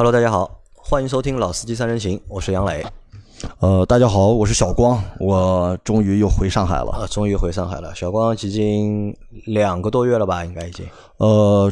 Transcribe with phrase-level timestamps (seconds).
[0.00, 2.82] Hello，大家好，欢迎收听《老司机三人行》，我是杨磊。
[3.58, 6.90] 呃，大家好，我是小光，我终于又回上海了。
[6.90, 7.94] 啊，终于回上海了。
[7.94, 10.42] 小光已经两个多月了吧？
[10.42, 10.86] 应该已经。
[11.18, 11.70] 呃，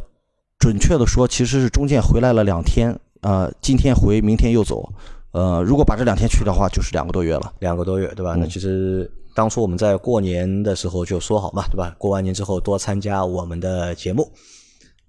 [0.59, 2.95] 准确的说，其实是中间回来了两天。
[3.23, 4.87] 呃，今天回，明天又走。
[5.31, 7.55] 呃，如果把这两天去掉的话，就是两个多月了。
[7.61, 8.35] 两个多月，对吧？
[8.39, 11.97] 那其实当初我们在过年的时候就说好嘛，对吧？
[11.97, 14.31] 过完年之后多参加我们的节目。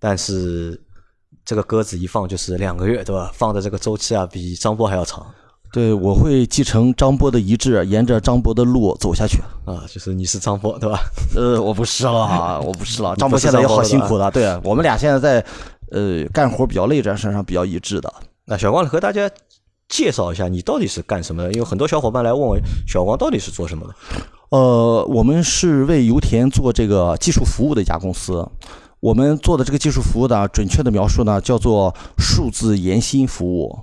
[0.02, 0.82] 但是
[1.50, 3.32] 这个鸽子一放就是两个月，对吧？
[3.34, 5.26] 放的这个周期啊，比张波还要长。
[5.74, 9.40] 对，我会继承张波的遗志，沿着张波的路走下去。
[9.66, 11.00] 啊，就是你是张波，对吧？
[11.36, 13.16] 呃，我不是了， 我不是了。
[13.16, 14.30] 张波现在也好辛苦的。
[14.30, 15.44] 对我们俩现在在
[15.90, 18.14] 呃干活比较累，这身上比较一致的。
[18.46, 19.28] 那小光和大家
[19.88, 21.52] 介绍一下，你到底是干什么的？
[21.54, 22.56] 因为很多小伙伴来问我，
[22.88, 23.96] 小光到底是做什么的？
[24.50, 28.48] 呃，我们是为油田做这个技术服务的一家公司。
[29.00, 33.80] 我们做的这个技术服务呢，准确的描述呢，叫做数字研芯服务。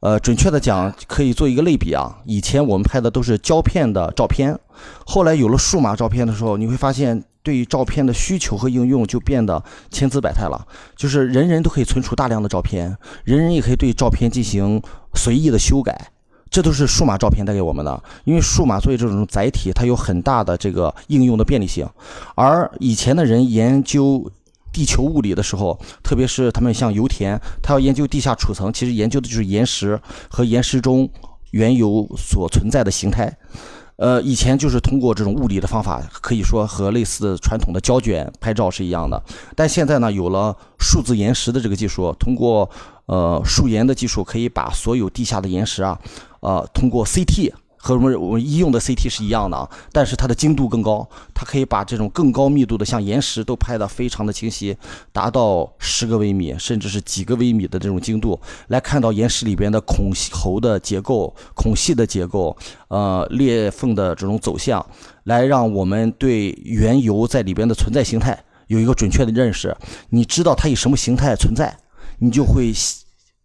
[0.00, 2.18] 呃，准确的讲，可以做一个类比啊。
[2.26, 4.58] 以前我们拍的都是胶片的照片，
[5.06, 10.66] 后来有了数码照片的时候，你会发现对于照片的需求和应用就变得千姿百态了。
[10.94, 14.80] 就是人人都可以存储大量的照片，人人也可以对照片进行
[15.14, 16.10] 随意的修改，
[16.50, 18.02] 这都是数码照片带给我们的。
[18.24, 21.88] 因为数码作为这种载体，它有很大的这个应用的便利性，
[22.34, 24.30] 而以前的人研究。
[24.72, 31.08] 地球物理的时候，特别是他们像油田，他要研究地下储层，其实研究的就是岩石和岩石中
[31.50, 33.36] 原油所存在的形态。
[33.96, 39.20] 呃，以前就是通过这种物理的方法，可以说和类似传统的胶卷拍照是一样的。
[39.56, 42.70] 但现在呢，有了数字岩石的这个技术，通过
[43.06, 45.98] 呃数岩的技术，可以把所有地下的岩石啊，
[46.40, 47.52] 呃，通过 CT。
[47.80, 54.76] 和我们我们医用的 CT 是一样的啊，但是它的精度更高，它可以把这种更高密度的像岩石都拍得非常的清晰，
[55.12, 62.56] 达到十个微米甚至是几个微米的这种精度，来看到岩石里边的孔喉的结构、孔隙的结构，
[62.88, 64.84] 呃裂缝的这种走向，
[65.24, 69.76] 来让我们对原油在里边的存在形态有一个准确的认识。
[70.10, 71.78] 你知道它以什么形态存在，
[72.18, 72.72] 你就会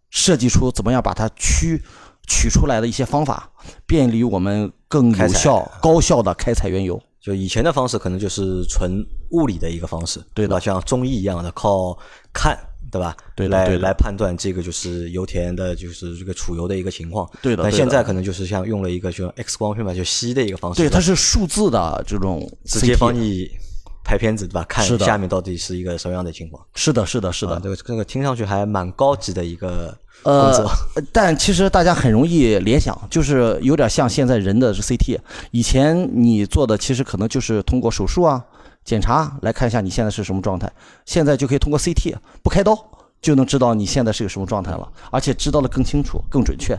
[0.09, 1.81] 设计出怎么样把它区。
[2.28, 3.51] 取出来的一些方法，
[3.85, 7.01] 便利于我们更有效、高效的开采原油。
[7.22, 9.01] 就以前的方式，可能就是纯
[9.31, 10.59] 物理的一个方式，对吧？
[10.59, 11.97] 像中医一样的，靠
[12.33, 12.57] 看，
[12.91, 13.16] 对吧？
[13.33, 17.25] 对，来来判断这个就是油田的，就是这个储油的一个情况。
[17.41, 17.63] 对的。
[17.63, 20.81] 但现在可能就是像用了一个就 X 光片嘛，就吸的一个方式。
[20.81, 23.50] 对，它是数字的这种，直接帮你
[24.03, 24.66] 拍片子，对吧？
[24.67, 26.62] 看下面到底是一个什么样的情况。
[26.75, 27.57] 是的，是的，是的。
[27.63, 29.97] 这个这个听上去还蛮高级的一个。
[30.23, 30.66] 呃，
[31.11, 35.19] 但其实大家很容易联想，就是有点像现在人的 CT。
[35.51, 38.44] 以前你做的其实可能就是通过手术啊
[38.85, 40.72] 检查来看一下你现在是什么状态，
[41.06, 42.78] 现在就可以通过 CT 不开刀
[43.22, 46.78] 就能知道你现在是个什么状态了，而且知道的更清楚、更准确。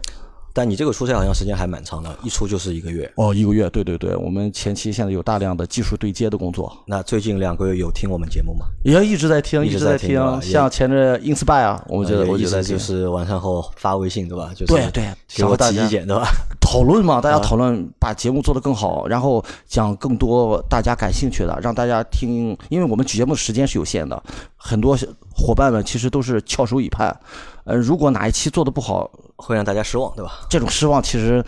[0.54, 3.12] 但你这个出差好像时间还蛮长的，一出就是一个月。
[3.16, 6.72] 哦，一个月，对对对，我们前期现在有大量的技术对接的工作。
[6.86, 8.66] 那最近两个月有听我们节目吗？
[8.84, 10.40] 也一直在听，一直在听。
[10.40, 14.52] 像前阵 Inspire，我们觉得我觉得就是晚上后发微信，对吧？
[14.54, 16.28] 就是对对，给我提意见，对吧？
[16.62, 22.56] 讨论嘛，大家讨论，把节目做得更好，然后讲更多大家感兴趣的，让大家听。
[22.68, 24.22] 因为我们节目时间是有限的，
[24.56, 24.96] 很多
[25.34, 27.14] 伙伴们其实都是翘首以盼。
[27.64, 30.46] 呃，如果哪一期做的不好，会让大家失望，对吧？
[30.50, 31.44] 这种失望其实，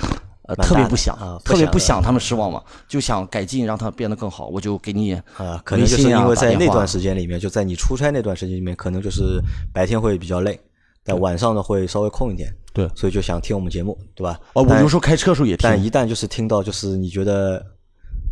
[0.48, 4.46] 呃，特别不想，特别不想他们失望嘛，就想改进，让它变得更好。
[4.46, 9.40] 我就给你啊，可能就是因为在那段时间里面，就在你出差那段时间里面，可能就是
[9.72, 10.58] 白天会比较累，
[11.04, 14.40] 但晚上呢会稍微空一点，对，所以就想听我们节目，对吧？
[14.54, 17.64] 哦，我有时候开车时候也听，但一旦就是听到就是你觉得。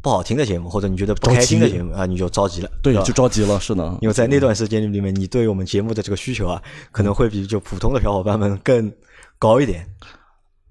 [0.05, 2.71] 不好听的节目，或者你觉得不开心的节目啊，你就着急了。
[2.83, 3.97] 对，就着急了，是的。
[4.03, 8.93] 因为在那段时间里面，你对我们节目的这个需求啊，可能会比就普通的小伙伴们更
[9.39, 9.89] 高一点。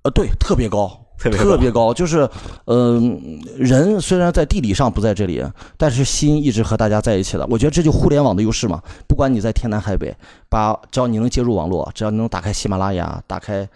[0.03, 1.91] 呃，对，特别高，特别特别高。
[1.91, 2.29] 就是，
[2.65, 5.43] 嗯，人虽然在地理上不在这里，
[5.77, 7.47] 但是心一直和大家在一起的。
[7.49, 8.79] 我觉得这就互联网的优势嘛。
[9.07, 10.15] 不管你在天南海北，
[10.47, 13.67] 把只要你能接入网络，只要你能打开喜马拉雅，打开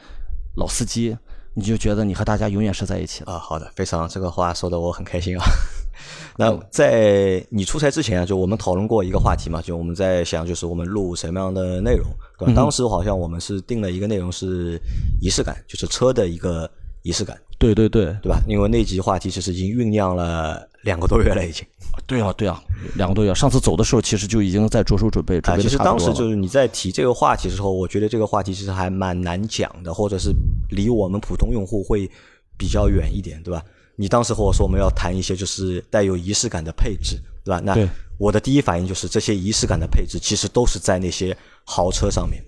[0.55, 1.17] 老司机。
[1.57, 3.39] 你就觉得你和大家永远是在一起的啊！
[3.39, 5.43] 好的，非常这个话说的我很开心啊。
[6.37, 12.05] 那在你出差之前啊，就我们讨论过一个话题嘛，就我们在想，就是我们录什么样的内容，
[12.37, 12.53] 对吧？
[12.55, 14.79] 当时好像我们是定了一个内容是
[15.19, 16.69] 仪式感，就是车的一个
[17.01, 17.35] 仪式感。
[17.57, 18.39] 对对对，对吧？
[18.47, 21.65] 因为那集话题其实已经酝酿了两个多月了，已经。
[22.05, 22.61] 对啊，对啊，
[22.95, 23.33] 两个多月。
[23.33, 30.31] 上次走的时候，其实就已经在着手准备，准备其实当时就是你在提这个话题的时候，我觉得这个话题其实还蛮难讲的，或者是
[30.69, 32.09] 离我们普通用户会
[32.57, 33.63] 比较远一点，对吧？
[33.95, 37.59] 你当时和我说我们要谈一些就是带有仪式感的配置，对吧？
[37.63, 37.75] 那
[38.19, 42.43] 我的第一反应就是这些仪式感的配置其实都是在那些豪车上面。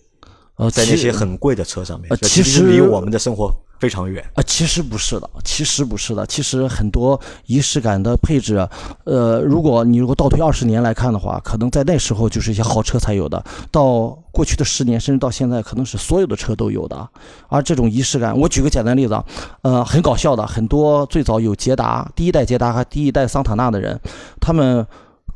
[0.60, 4.22] 呃，在那些很贵的车上面，呃其其实离我们的生活非常远。
[4.36, 8.68] 啊，其实不是的，其实不是的，其实很多仪式感的配置，
[9.06, 13.42] 呃，如果你如果倒推二十年来看的话，可能在那时候就是一些豪车才有的，
[13.72, 17.08] 到过去的十年，甚至到现在，可能是所有的车都有的。
[17.48, 19.24] 而这种仪式感，我举个简单例子啊，
[19.62, 23.98] 呃，很搞笑的，很多最早有捷达第一代捷达和第一代桑塔纳的人，
[24.42, 24.86] 他们。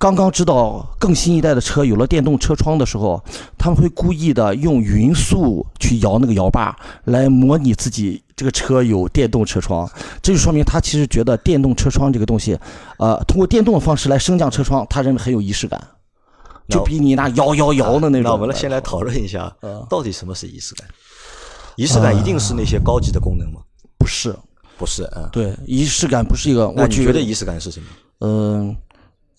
[0.03, 3.23] 刚刚知道更新一代的车有了电动车窗的时候，
[3.57, 9.89] 他们会故意的用匀速去摇那个摇把，来模拟自己这个车有电动车窗。
[10.21, 12.59] 这就说明他其实觉得电动车窗这个东西，
[12.99, 15.81] 呃，通过电动的方式来升降车窗，他认为很有仪式感，
[16.67, 18.23] 就比你那摇摇摇的那种。
[18.23, 20.85] 那我们来先来讨论一下呃，到底什么是仪式感？
[21.77, 23.61] 仪式感一定是那些高级的功能吗？
[23.97, 24.35] 不是，
[24.77, 25.29] 不是啊。
[25.31, 26.73] 对，仪式感不是一个。
[26.75, 27.85] 那我觉得仪式感是什么？
[28.19, 28.75] 嗯，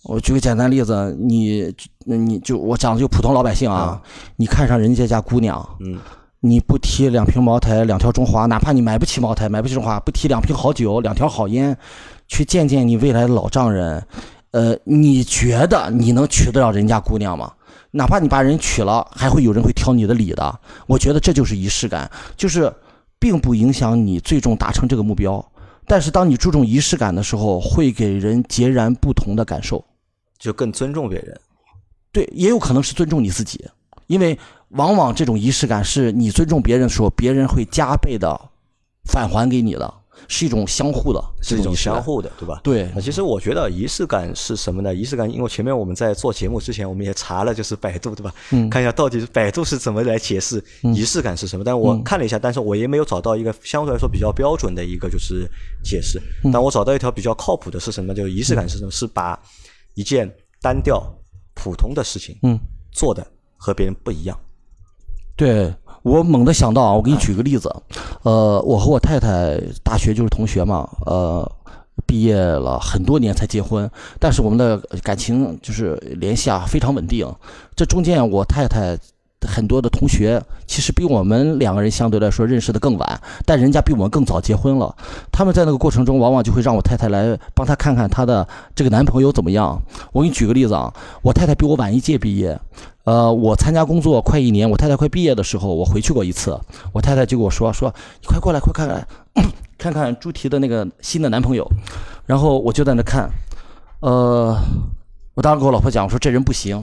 [0.04, 1.74] 我举个简单例子，你
[2.04, 4.00] 那你就我讲的就普通老百姓啊，
[4.36, 5.98] 你看上人家家姑娘，嗯，
[6.40, 11.74] 你不提两瓶茅台、两条中华，哪怕你买不起茅台、买不起中华，不提两瓶好酒、两条好烟，
[12.28, 14.06] 去见见你未来的老丈人，
[14.50, 17.50] 呃，你觉得你能娶得了人家姑娘吗？
[17.90, 20.60] 哪怕你把人娶了，还会有人会挑你的理的。
[20.86, 22.70] 我觉得这就是仪式感，就是
[23.18, 25.42] 并不影响你最终达成这个目标。
[25.86, 29.82] 但是当你注重仪式感的时候，会给人截然不同的感受。
[30.38, 31.40] 就更尊重别人。
[32.12, 33.64] 对，也有可能是尊重你自己，
[34.06, 34.38] 因为
[34.68, 38.40] 往往这种仪式感是你尊重别人的时候，别人会加倍的
[39.04, 39.92] 返还给你的，
[40.28, 42.00] 是一种相互的，是一种相。
[42.00, 42.60] 互的，对吧？
[42.62, 44.94] 对那其实我觉得仪式感是什么呢？
[44.94, 48.32] 仪式感，因为前面我们在做节目之前，我们也查了，就是百度，对吧？
[48.52, 50.62] 嗯看一下到底百度是怎么来解释
[50.94, 51.64] 仪式感是什么。
[51.64, 55.48] 但我看了一下，但是我也没有找到一个相对来说比较标准的一个就是
[55.82, 56.20] 解释。
[56.44, 58.14] 嗯但我找到一条比较靠谱的是什么？
[58.14, 58.90] 就是仪式感是什么？
[58.92, 59.36] 是把
[59.94, 60.30] 一件
[60.60, 61.02] 单调、
[61.54, 62.58] 普通的事情，嗯，
[62.92, 63.26] 做的
[63.56, 64.38] 和别人不一样。
[65.36, 67.68] 对我猛地想到啊，我给你举个例子，
[68.22, 71.50] 呃，我和我太太大学就是同学嘛，呃，
[72.06, 77.26] 毕业了很多年才结婚，但是我们的感情就是联系啊非常稳定。
[77.74, 78.96] 这中间我太太
[79.46, 84.94] 很多的同学其实比我们两个人相对来说认识的更晚，但人家比我们更早结婚了。
[85.30, 89.80] 他们在那个过程中，往往就会让我太太来帮他看看她的这个男朋友怎么样。
[90.12, 90.92] 我给你举个例子啊，
[91.22, 92.58] 我太太比我晚一届毕业，
[93.04, 96.58] 呃，我参加工作快一年，我太太快毕业的时候，我回去过一次，
[96.92, 99.06] 我太太就跟我说说，你快过来，快看看，
[99.78, 101.70] 看看朱提的那个新的男朋友。
[102.26, 103.30] 然后我就在那看，
[104.00, 104.56] 呃，
[105.34, 106.82] 我当时跟我老婆讲，我说这人不行。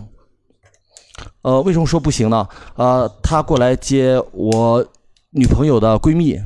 [1.42, 2.48] 呃，为什么说不行呢？
[2.76, 4.86] 呃，他过来接我
[5.32, 6.40] 女朋友的闺蜜，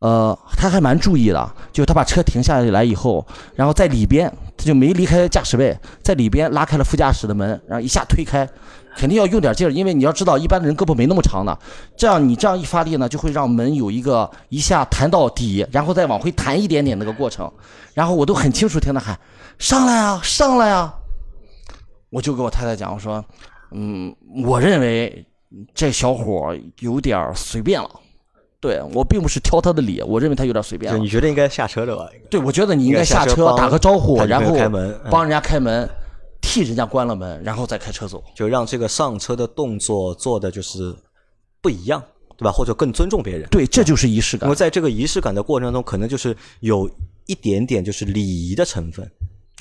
[0.00, 3.24] 呃，他还蛮注意的，就他把车停下来以后，
[3.54, 8.48] 然后在里边，他就没离开驾驶位，在里边拉开了副驾驶的门，然后一下推开，
[8.96, 11.56] 肯定要用点劲儿，因为你要知道，一般的人胳膊没那么长的，
[11.96, 17.48] 这样你这样一发力呢，就会让门有一个一下弹到底，然后再往回弹一点点那个过程，
[17.94, 19.16] 然后我都很清楚听他喊
[19.58, 20.92] 上来啊，上来啊，
[22.10, 23.24] 我就给我太太讲，我说，
[23.70, 25.24] 嗯，我认为
[25.74, 27.90] 这小伙有点随便了。
[28.60, 31.08] 对我并不是挑他的理，我认为他有点随便了你。
[31.08, 32.08] 觉得应该下车的吧？
[32.28, 35.88] 对，我觉得你应应该该下车打个招呼，然后开门嗯帮人家开门，
[36.40, 38.20] 替人家关了门，然后再开车走。
[38.34, 40.92] 就让这个上车的动作做的就是
[41.60, 42.02] 不一样，
[42.36, 42.50] 对吧？
[42.50, 43.48] 或者更尊重别人。
[43.48, 44.56] 对，这就是仪式感因为。
[44.56, 46.90] 在这个仪式感的过程中，可能就是有
[47.26, 49.08] 一点点就是礼仪的成分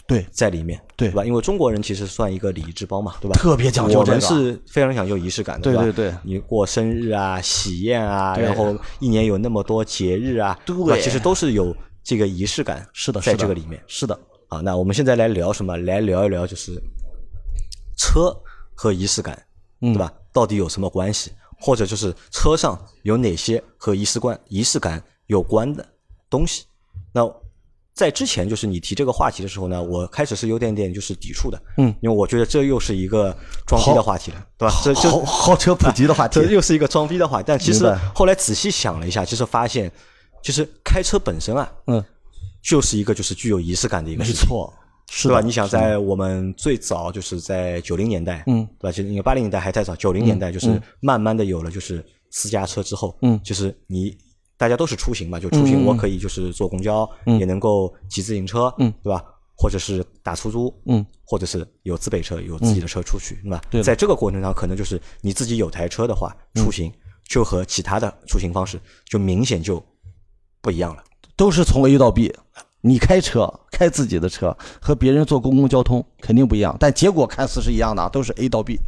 [0.07, 1.25] 对，在里面，对吧？
[1.25, 3.35] 因为中国人其实算一个礼仪之邦嘛，对吧？
[3.37, 5.81] 特别讲究我们是非常讲究仪式感的，吧？
[5.83, 13.83] 对对对你过生日啊、喜宴啊，然后一年有那么多节日啊，对吧其实都是有这个仪式感，是的，在是这个里面。
[13.85, 15.75] 是的，啊，那我们现在来聊什么？
[15.75, 16.81] 来聊一聊就是
[17.97, 18.33] 车
[18.73, 19.37] 和仪式感，
[19.81, 20.13] 嗯对吧？
[20.31, 21.31] 到底有什么关系？
[21.59, 25.85] 或者就是车上有哪些和仪式观、仪式感有关的
[26.29, 26.63] 东西？
[27.11, 27.29] 那
[27.97, 33.35] 在之前就是你提这个话题的时候呢，我开始是有点点就是抵触的，嗯，因为我觉得这又是一个
[33.65, 34.81] 装逼的话题了，对吧？
[34.83, 36.51] 这就豪豪车普及的话题 这。
[36.51, 37.45] 又是一个装逼的话题。
[37.47, 39.91] 但其实后来仔细想了一下，其实发现，
[40.43, 42.05] 其实开车本身啊，嗯，
[42.61, 44.47] 就是一个就是具有仪式感的一个没事情。
[44.47, 44.71] 错，
[45.09, 45.41] 是对吧？
[45.41, 48.91] 你想在我们最早就是在九零年代，嗯，对吧？
[48.91, 54.15] 其实因为八零年代还太早，九零年代就是慢慢的有了就是私家车之后，嗯就是你
[54.57, 59.23] 大家都是出行嘛，就出行我可以就是坐公交，嗯也能够骑自行车，嗯，对吧？
[59.55, 63.61] 或者是打出租，嗯，或者是有自备车，有自己的车出去，对吧？
[63.69, 66.91] 对在这个过程上，可能就是你自己有台车的话，嗯出行
[67.27, 69.83] 就和其他的出行方式就明显就
[70.61, 71.03] 不一样了。
[71.35, 72.33] 都是从 A 到 B。
[72.81, 78.79] 你开车开自己的车和别人坐公共交通肯定不一样，但结果看似是一样的，都是 A 到 B。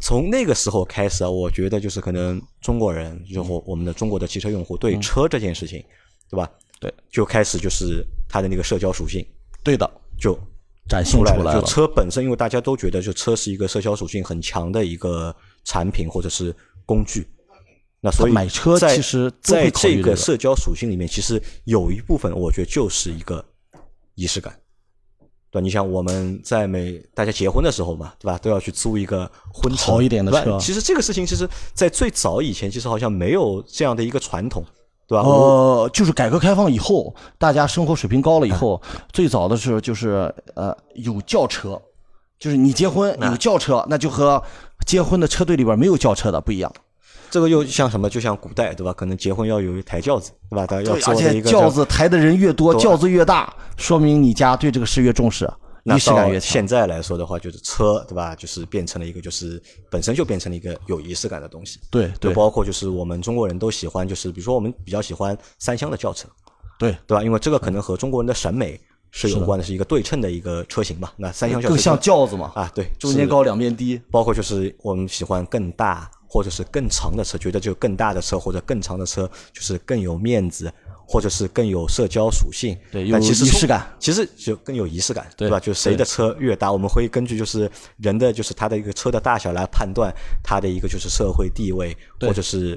[0.00, 5.82] 从那个时候开始啊，我觉得就是可能中国人，就我我们的中国的汽车用户对车这件事情，
[6.28, 6.50] 对吧？
[6.80, 9.24] 对，就开始就是它的那个社交属性
[9.62, 10.38] 对的，就
[10.88, 11.60] 展现出来了。
[11.60, 11.66] 就。
[11.66, 15.34] 车本身，因为大家都觉得就车是一个社交属性很强的一个
[15.64, 17.26] 产品或者是工具，
[18.00, 23.42] 那所以买车在其实在这个社交属性里面，其实有一部分我觉得就是一个
[24.14, 24.54] 仪式感。
[25.54, 34.64] 对，你像我们在每大家结婚的时候嘛，对吧，都要去租一个婚车好一点的车其实这个事情，其实在最早以前，其实好像没有这样的一个传统，
[35.06, 35.22] 对吧？
[35.22, 38.82] 我呃，就是改革开放以后，大家生活水平高了以后，
[39.12, 41.80] 最早的时候就是呃有轿车，
[42.36, 44.42] 就是你结婚有轿车，那就和
[44.84, 46.72] 结婚的车队里边没有轿车的不一样。
[47.34, 48.08] 这个又像什么？
[48.08, 48.92] 就像古代，对吧？
[48.92, 50.64] 可能结婚要有一台轿子，对吧？
[50.68, 56.52] 大家要对，而且做一个轿子抬的人越多，轿子越大，说明你家对这个事越重视，那仪式感到越强。
[56.52, 58.36] 现在来说的话，就是车，对吧？
[58.36, 59.60] 就是变成了一个，就是
[59.90, 61.80] 本身就变成了一个有仪式感的东西。
[61.90, 66.28] 对对就包括就是我们中国人都喜欢，就是比如说我们比较喜欢三厢的轿车，
[66.78, 67.24] 对，对吧？
[67.24, 71.12] 因为这个可能和中国人的审美是有关的，是一个对称的一个车型吧。
[71.16, 74.00] 那三厢轿车更像轿子嘛，啊，对，中间高两边低。
[74.12, 80.68] 包括就是我们喜欢更大或者是更长的车，觉得就更大的车或者更长的车就是更有面子，
[81.06, 82.76] 或者是更有社交属性。
[82.90, 85.60] 对有但其实仪式感，其实就更有仪式感，对吧？
[85.60, 90.12] 就是谁的车越大，我们会根据就是人的就是他的一个车的大小来判断
[90.42, 92.76] 他的一个就是社会地位，或者是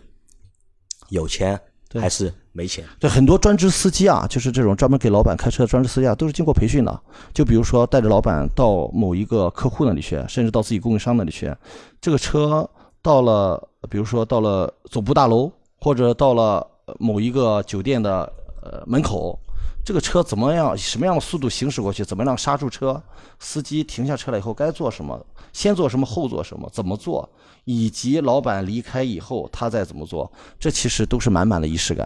[1.09, 1.59] 有钱
[1.89, 2.85] 对还是没钱。
[2.99, 7.01] 对，很多专职司机啊，就是这种专门给老板开车的专职司机啊，都是经过培训的。
[7.33, 11.51] 就比如说带着老板到某一个客户那里去，甚至到自己供应商那里去，
[11.99, 12.69] 这个车
[13.07, 15.49] 到了，比如说到了总部大楼，
[15.79, 18.29] 或者到了呃某一个酒店的
[18.61, 19.39] 呃门口，
[19.85, 23.01] 这个车怎么样，以什么样的速度行驶过去，怎么样刹住车，
[23.39, 27.29] 司机停下车来以后该做什么，先做什么，后做什么，怎么做，
[27.63, 32.05] 以及老板离开以后他再怎么做，这其实都是满满的仪式感。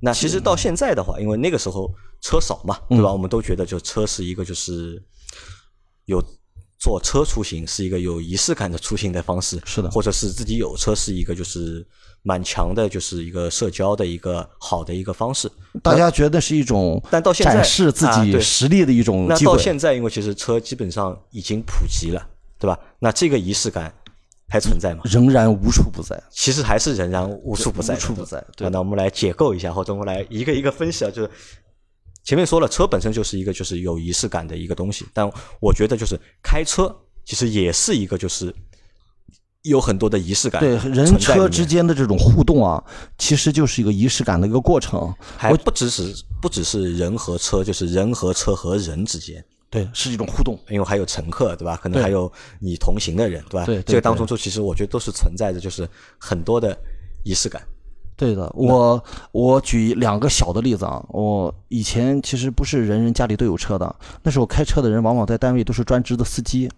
[0.00, 3.10] 那其实到现在的话，因为那个时候车少嘛，对吧？
[3.10, 5.02] 我们都觉得就车是一个就是
[6.04, 6.22] 有
[6.80, 11.86] 坐车出行是一个有仪式感的出行的方式，是的或者是自己有车是一个就是
[12.22, 15.50] 蛮强的，就是一个社交的一个好的一个方式。
[15.82, 19.52] 大家觉得是一种但到现在展示自己实力的一种那机会。
[19.52, 22.26] 到现在，因为其实车基本上已经普及了，
[22.58, 22.78] 对吧？
[22.98, 23.92] 那这个仪式感
[24.48, 25.02] 还存在吗？
[25.04, 31.30] 仍然无处不在，其实还是仍然无处不在，无处不在对啊那我们来解构一下，或者我们来一个一个分析啊，就是
[32.22, 38.54] 前面说了，车本身就是一个就是有仪式感的一个东西，但我觉得就是开车其实也是一个就是
[39.62, 42.82] 有很多的仪式感对人车之间的这种互动啊，
[43.18, 45.12] 其实就是一个仪式感的一个过程。
[45.36, 49.44] 还不只是不只是人和车，就是人和车和人之间。
[49.68, 50.58] 对，是一种互动。
[50.68, 51.76] 因为还有乘客，对吧？
[51.76, 53.66] 可能还有你同行的人，对吧？
[53.66, 56.76] 对对这个当中就其实我觉得都是存在着，就是很多的
[57.22, 57.62] 仪式感。
[58.20, 66.70] 对的，我我举两个小的例子啊，我以前其实不是人人家里都有车的，那时候开车的人往往在单位都是专职的司机。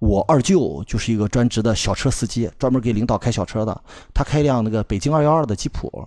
[0.00, 3.80] 我二舅就是一个专职的小车司机，专门给领导开小车的。
[4.12, 6.06] 他开一辆那个北京二幺二的吉普，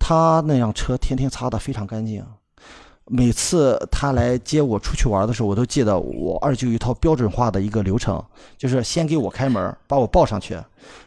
[0.00, 2.24] 他那辆车天天擦的非常干净。
[3.10, 8.22] 每次他来接我出去玩的时候，我都记得我二舅一套标准化的一个流程，
[8.56, 10.58] 就是先给我开门，把我抱上去，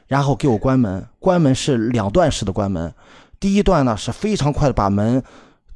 [0.08, 1.06] 然后给我关门。
[1.20, 2.94] 关门是两段式的关门，
[3.40, 5.24] 第一段呢是非常快的把门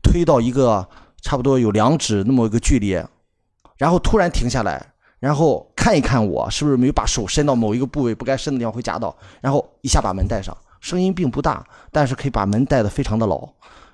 [0.01, 0.87] 推到一个
[1.21, 2.99] 差不多有两指那么一个距离，
[3.77, 13.47] 然后突然停下来，然后看一看我是不是没有把手伸到某一个部位不该伸的地方会夹到，然后一下把门带上，声音并不大，但是可以把门带得非常的牢。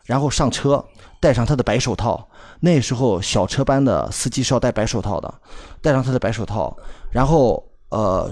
[0.04, 0.84] 然后上车，
[1.20, 2.28] 戴上他的白手套。
[2.60, 5.34] 那时候小车班的司机是要戴白手套的，
[5.82, 6.76] 戴上他的白手套，
[7.12, 8.32] 然后呃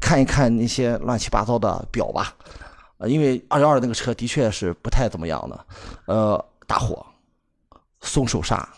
[0.00, 2.34] 看一看那些乱七八糟的表吧，
[2.98, 5.66] 呃，因为二幺二那个车的确是不太怎么样的，
[6.06, 7.04] 呃，打火、
[8.00, 8.68] 松手刹。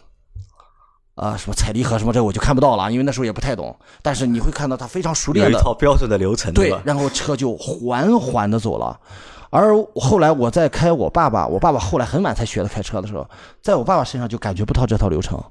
[1.14, 3.76] 啊，什么踩离合什么这我就看不到了，因为那时候也不太懂。
[4.02, 8.96] 但是你会看到他非常熟有一练的套标准的流程，对 然后车就缓缓的走了。
[9.50, 13.28] 而后来我在开我爸爸，我爸爸后来很晚才学的开车的时候，
[13.62, 15.42] 在我爸爸身上就感觉不到这套流程，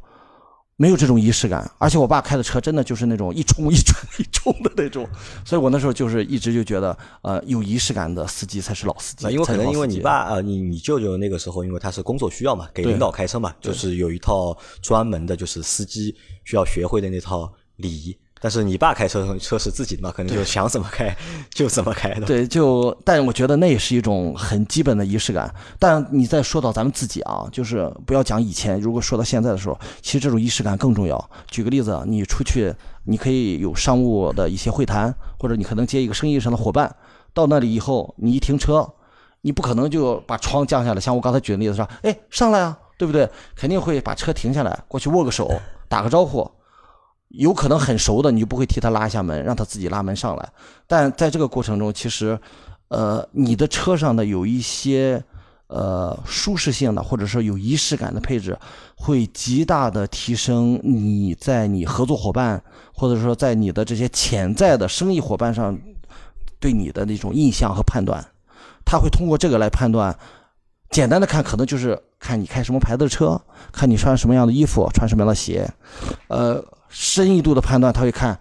[0.76, 1.70] 没有这种仪式感。
[1.80, 5.08] 而且我爸开的车真的就是那种一冲一冲一冲的那种，
[5.44, 9.26] 所以我那时候就是一直就觉得，呃，有仪式感的司机才是老司机。
[9.26, 18.16] 那因为可能因为你爸啊，你你舅舅那个时候，因为他是工作需要嘛，给领导开车嘛，就是有一套专门的，就是司机需要学会的那套礼仪。
[18.40, 21.16] 但是你爸开车车是自己的嘛，可能就想怎么开
[21.50, 22.26] 就怎么开的。
[22.26, 25.54] 对，就但我觉得那也是一种很基本的仪式感。
[25.80, 31.30] 但你再说到咱们自己啊，就是不要讲以前，如果说到现在的时候，其实这种仪式感更重要。
[31.48, 32.74] 举个例子，你出去
[33.06, 36.96] 你可以有商务的一些会谈，或者你可能接一个生意上的伙伴。
[37.34, 38.88] 到那里以后，你一停车，
[39.42, 43.30] 你不可能就把窗降下来，像我刚才举的例子说，哎，上来啊，对不对？
[43.56, 45.52] 肯定会把车停下来，过去握个手，
[45.88, 46.50] 打个招呼。
[47.30, 50.50] 有可能很熟的，你就不会替他拉一下门，让他自己拉门上来。
[50.88, 52.40] 但在这个过程中，其实，
[52.88, 55.22] 呃，你的车上的有一些
[55.68, 58.58] 呃舒适性的，或者说有仪式感的配置，
[58.96, 65.78] 会极大的提升你在你合作伙伴，或者说在你的这些潜在的生意伙伴上
[66.62, 68.26] 对你的那种印象和判断。
[68.86, 70.18] 他会通过这个来判断。
[70.90, 73.40] 简单的看，可能就是看你开什么牌子的车，
[73.74, 75.70] 看你穿什么样的衣服，穿什么样的鞋，
[76.30, 76.64] 呃。
[76.90, 78.38] 深一度的判断，他会看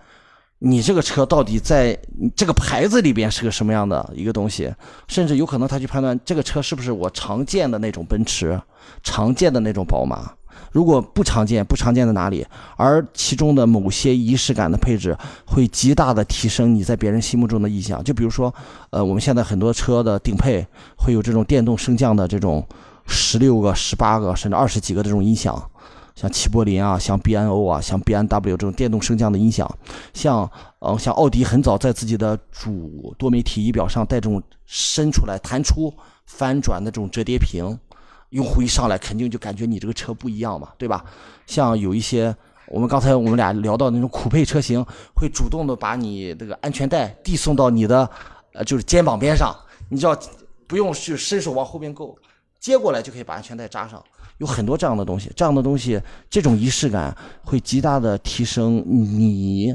[0.59, 1.99] 你这个车到底在
[2.35, 4.73] 这个牌子里边是个什么样的一个东西，
[5.07, 8.61] 甚至有可能他去判断这个车是不是我常见的那种奔驰，
[9.03, 10.33] 常见的那种宝马。
[10.73, 12.47] 如果不常见，不常见在哪里？
[12.77, 18.03] 而其中的某些仪式感的配置，会极大的提升你在别人心目中的印象。
[18.03, 18.53] 就比如说，
[18.91, 22.67] 呃，我们现在很多车的顶配会有这种电动升降的这种
[23.07, 25.63] 十六个、十八个甚至二十几个这种音响。
[26.17, 29.71] 像齐柏林啊，像 B N O 啊，像 B N W 这种电动升降的音响，
[30.15, 35.93] 像呃像奥迪很早在自己的主多媒体仪表上带这种伸出来、弹出、
[36.25, 37.79] 翻转的这种折叠屏，
[38.31, 41.05] 用户一上来肯定就感觉你这个车不一样嘛，对吧？
[41.47, 42.35] 像有一些
[42.69, 44.83] 我们刚才我们俩聊到那种酷配车型，
[45.15, 48.09] 会主动的把你这个安全带递送到你的
[48.55, 49.55] 呃就是肩膀边上，
[49.91, 50.19] 你知道
[50.67, 52.17] 不用去伸手往后边够，
[52.59, 54.03] 接过来就可以把安全带扎上。
[54.39, 59.75] 有很多这样的东西，这样的东西，这种仪式感会极大的提升你，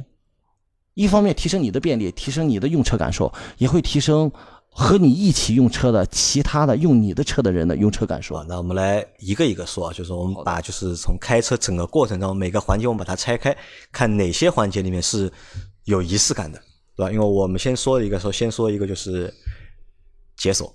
[0.94, 4.32] 一方面提升你的便利，提升你的用车感受，也会提升
[4.70, 8.44] 和你一起用车的其他的用你的车的人的用车感受。
[8.44, 13.56] 那我们来一个一个说，就是我们把就是从开车整个过程中每个环节我们把它拆开，
[13.92, 15.32] 看哪些环节里面是
[15.86, 16.62] 有仪式感的，
[16.96, 17.12] 对吧？
[17.12, 19.34] 因为我们先说一个，说先说一个就是
[20.38, 20.74] 解锁。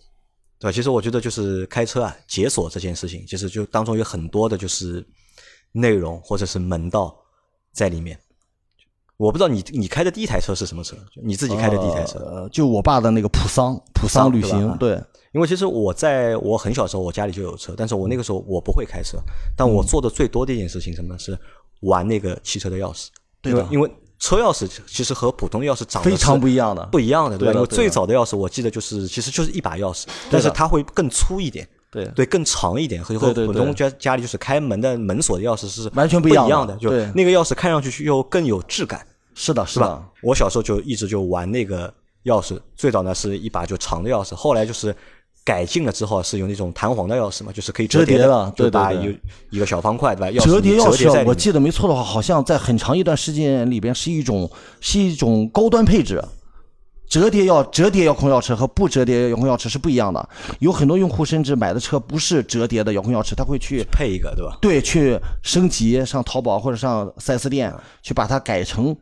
[0.59, 0.73] 对吧？
[0.73, 5.07] 其实我觉得就是开车啊，解锁这件事情，其实就当中有很多的就是
[5.73, 7.17] 内容或者是门道
[7.73, 8.19] 在里面。
[9.19, 10.97] 我不知道你你开的第一台车是什么车？
[11.23, 12.19] 你自己开的第一台车？
[12.19, 14.77] 呃，就我爸的那个普桑，普桑旅行。
[14.79, 19.19] 对，因为其实我在我很小时候，我家里就有车，但是我那个时候我不会开车，
[19.57, 21.39] 但我做的最多的一件事情什么是
[21.81, 23.09] 玩那个汽车的钥匙。
[23.41, 23.91] 对的，因为。
[24.19, 27.55] 车钥匙其实和普通钥匙长得非常不一样的，不一样的，对吧？
[27.55, 32.07] 因为最早的钥匙我记得就是，其实就是一把钥匙，但是它会更粗一点，对。
[32.15, 40.03] 对，更长一点，和和普通家家里就是开门的门锁的钥匙是完全不一样的，就那个钥匙看上去又更有质感，是的，是吧？
[40.23, 41.93] 我小时候就一直就玩那个
[42.25, 44.95] 钥匙，最早呢是一把就长的钥匙，后来就是。
[45.47, 48.93] 改进了之后是有那种弹簧的钥匙嘛，就是可以折叠的，对吧？
[48.93, 49.13] 有
[49.51, 50.45] 一个小方块，对吧？
[50.45, 56.21] 折叠钥匙，我记得没错的话，好像在很长一段时间里边是一种是一种高端配置。
[57.09, 60.29] 折叠钥折叠遥控钥匙和不折叠遥控钥匙是不一样的。
[60.59, 64.59] 有很多用户甚至买的车不是折叠的遥控钥匙，他会去配一个，对吧？
[64.61, 68.97] 对，去升级上淘宝或者上 4S 店去把它改成。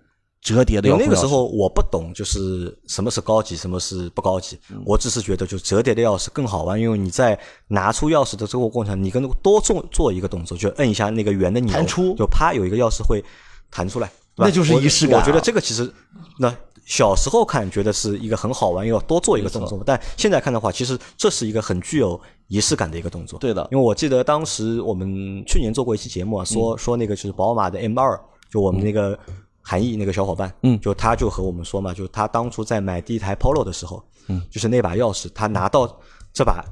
[0.45, 4.59] 折叠的，那个时候我不懂，就是什么是高级，什么是不高级。
[4.85, 7.37] 我只是觉得，就折叠的钥匙更好玩，因为你在
[7.69, 13.25] 拿出钥匙的这个过程，你跟多做做一个动作，就摁一下那个圆的钮，弹出，就啪有一个钥匙会
[13.71, 15.19] 弹出来，那就是仪式感。
[15.19, 15.91] 我觉得这个其实，
[16.39, 16.55] 那
[16.85, 23.39] 小时候看觉得是一个很好玩，又要多做一个动作，但现在看的话，其实这是一个很具有仪式感的一个动作。
[23.39, 29.19] 对的，因为我记得当时我们去年做过一期节目啊，说说那个就是宝马的 M 二，就我们那个。
[29.67, 35.99] 韩毅那个小伙伴，嗯，就他就和我们说嘛，就他当初在买第一台 Polo 的时候，嗯，就是那把钥匙，他拿到
[36.35, 36.63] 这把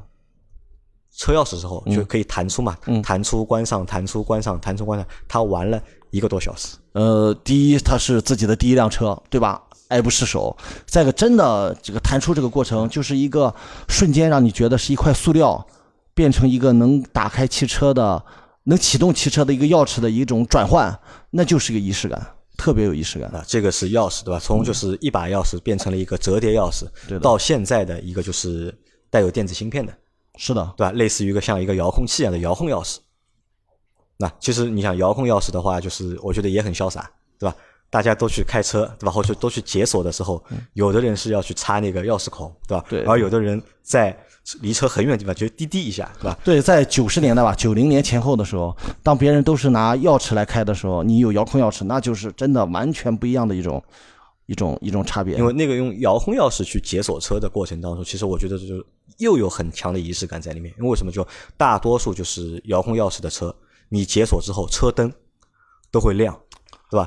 [1.17, 6.77] 车钥匙之后，就可以弹出嘛，弹出关上，弹出关上，弹出关上，他玩了一个多小时。
[6.93, 9.63] 呃，第一，他是自己的第一辆车，对吧？
[9.89, 10.55] 爱不释手。
[10.87, 13.55] 再一个，真的这个弹出这个过程，就是一个
[13.89, 15.67] 瞬间让你觉得是一块塑料
[16.15, 18.23] 变成一个能打开汽车的、
[18.65, 20.99] 能启动汽车的一个钥匙的一种转换，
[21.31, 22.27] 那就是一个仪式感。
[22.63, 23.45] 特别有仪式感啊！
[23.45, 24.39] 这个是钥匙对吧？
[24.39, 26.87] 从就是一把钥匙变成了一个折叠钥匙，
[27.19, 28.73] 到现在的一个就是
[29.11, 29.93] 带有电子芯片的，
[30.37, 30.93] 是的，对吧？
[30.93, 32.99] 类似于一个像一个遥控器一样的遥控钥匙。
[34.17, 37.57] 那其实你想遥控钥匙的话，就是我觉得也很潇洒，对吧？
[37.93, 39.13] 大家都去开车，对吧？
[39.13, 42.83] 或者都去解锁的时候，有的人是要去插那个钥匙孔，对吧？
[42.89, 43.03] 对。
[43.03, 44.19] 而有的人在
[44.63, 46.39] 离车很远的地方就滴滴一下，对吧？
[46.43, 53.85] 对，在九十年代吧，九零年前后的时候，当别人都是拿钥匙来开的时候，你有遥控钥匙，那就是真的完全不一样的一种
[54.47, 55.37] 一种一种差别。
[55.37, 58.83] 因为那个用遥控钥匙去解锁车的过程当中，其实我觉得这就
[59.19, 60.73] 又有很强的仪式感在里面。
[60.79, 61.13] 因为为什么？
[61.13, 61.29] 就
[61.59, 63.55] 大多数就是遥控钥匙的车，
[63.91, 65.13] 你解锁之后车灯
[65.91, 66.35] 都会亮，
[66.91, 67.07] 对吧？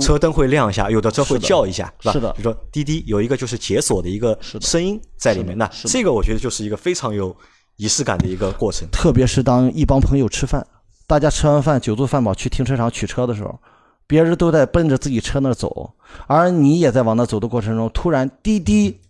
[0.00, 2.12] 车灯会亮一下，有的车会叫一下，吧？
[2.12, 7.34] 是的比如说滴滴有一个就是解锁的一个声音在里面，那这个我觉得就是一个非常有
[7.76, 8.88] 仪式感的一个过程。
[8.90, 10.66] 特别是当一帮朋友吃饭，
[11.06, 13.58] 大家吃完饭酒足饭饱去停车场取车的时候，
[14.06, 15.94] 别人都在奔着自己车那走，
[16.26, 19.00] 而你也在往那走的过程中，突然滴滴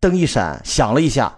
[0.00, 1.36] 灯一闪，响了一下，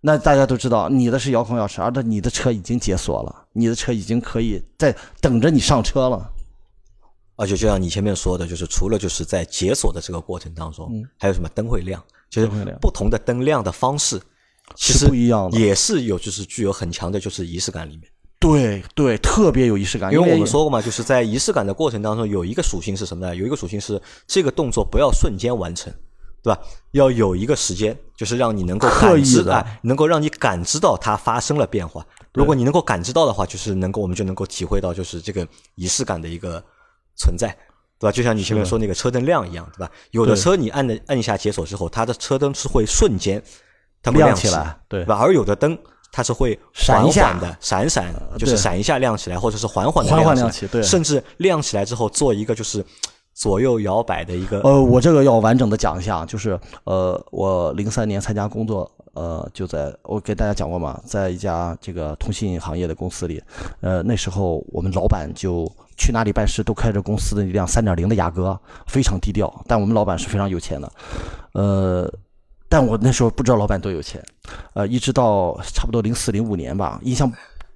[0.00, 6.31] 那大家都知道你的是遥控钥匙，而且你的车已经解锁了，你的车已经可以在等着你上车了。
[7.42, 12.00] 而且就像你前面说的，就是除了就是在解锁的这个过程当中，嗯还有什么灯会亮，
[12.30, 14.20] 就是灯会亮不同的灯亮的方式，
[14.76, 18.08] 其实不一样的也是有就是具有很强的就是仪式感里面。
[18.38, 23.34] 对对，特别有仪式感，因因为我们说过嘛，就是在仪式感的过程当中，有一个属性是什么呢？
[23.34, 25.92] 有一个属性是这个动作不要瞬间完成，
[26.42, 26.60] 对吧？
[26.92, 32.06] 要有一个时间，就是让你能够感知啊，能够让你感知到它发生了变化。
[32.34, 36.62] 如果你能够感知到的话，就是能够我们就能够体会到就是这个仪式感的一个
[37.22, 37.56] 存在。
[37.98, 38.12] 对吧？
[38.12, 39.88] 就像你前面说那个车灯亮一样，对吧？
[40.10, 43.40] 有的车你按的按一下解锁之后，它的车灯是会瞬间
[44.02, 45.18] 它会亮起来对对吧？
[45.20, 45.78] 而有的灯
[46.10, 52.84] 它是会缓缓的闪闪，就是闪一下亮起来，或者是缓缓的缓缓亮亮起对甚至亮起来之后做一个就是
[53.34, 63.40] 左右摇摆的一个呃，我这个要完整的讲一下，就是呃，我零三年参加工作，呃，就在我给大家讲过嘛，在一家这个通信行业的公司里，
[63.80, 65.70] 呃，那时候我们老板就
[66.02, 70.92] 去哪里办事都开着公司的一辆三点零的雅阁，非常低调，但我们老板是非常有钱的，
[71.52, 72.12] 呃。
[72.72, 74.18] 但我那时候不知道老板多有钱，
[74.72, 77.30] 呃，一直到差不多零四零五年吧，印象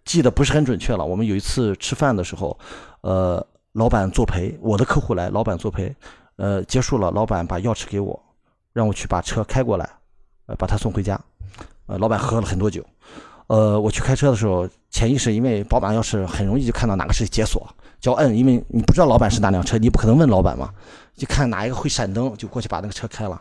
[0.06, 1.04] 记得不是很准确了。
[1.04, 2.58] 我们有一次吃饭的时候，
[3.02, 5.94] 呃，老板作陪，我的客户来，老板作陪，
[6.36, 8.18] 呃，结束了，老板把钥匙给我，
[8.72, 9.86] 让我去把车开过来，
[10.46, 11.20] 呃，把他送回家。
[11.84, 12.82] 呃，老板喝了很多酒，
[13.48, 17.68] 呃，我去开车的时候，潜意识因为宝马钥匙很容易就看到哪个是解锁，
[18.00, 20.70] 就要摁，因为你不知道老板是哪辆车，你不可能问老板嘛，
[21.16, 23.40] 就看哪一个会闪灯，就过去把那个车开了。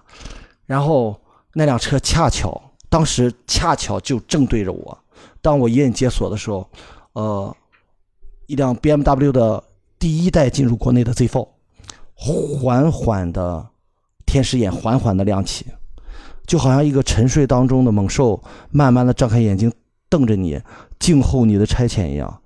[0.65, 1.20] 然后
[1.54, 4.98] 那辆车恰巧当时恰巧就正对着我，
[5.41, 6.68] 当我一摁解锁的时候，
[7.13, 7.56] 呃，
[8.48, 9.63] 一辆 BMW 的
[10.00, 11.48] 第一代进入国内的 Z4，
[12.15, 13.68] 缓缓的
[14.26, 15.68] 天使眼缓缓的亮起，
[16.48, 18.41] 就好像一个沉睡当中的猛兽，
[18.72, 19.72] 慢慢的张开眼睛
[20.10, 20.60] 瞪着你，
[20.98, 22.41] 静候你的差遣一样。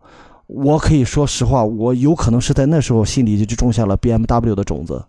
[0.50, 5.06] 我可以说实话，我有可能是在那时候心里就种下了 BMW 的种子，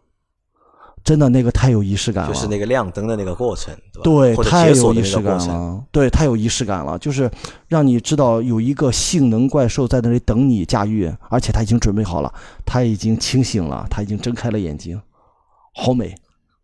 [1.03, 5.39] 真的那个太有仪式感了，就是那个亮灯的那个过程，对太有仪式感。
[5.39, 7.31] 了，对，太有仪式感了，就是
[7.69, 12.31] 让你知道有一个性能怪兽在那里等你驾驭，而且他已经准备好了，
[12.67, 15.01] 他已经清醒了，他已经睁开了眼睛，
[15.75, 16.15] 好美，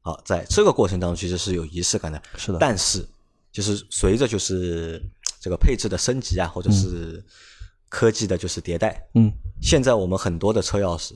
[0.02, 3.02] 好，在这个过程当中其实是有仪式感的，是的，但是
[3.50, 5.02] 就是随着就是
[5.40, 7.24] 这个配置的升级啊，或者是
[7.96, 9.32] 科技的就是迭代，嗯，
[9.62, 11.12] 现在我们很多的车钥匙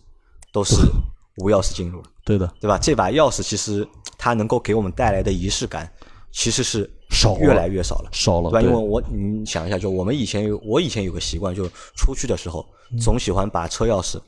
[0.51, 0.77] 都是
[1.37, 2.79] 无钥匙进入了，对的，对吧？
[2.81, 5.93] 这把钥匙其实它能够给我们带来的仪式感
[6.33, 8.09] 其实是少越来越少了。
[8.13, 8.63] 少了，对吧？
[8.63, 14.19] 因为，我你想一下，就我们以前有我以前有个习惯，就出去的时候嗯总喜欢把车钥匙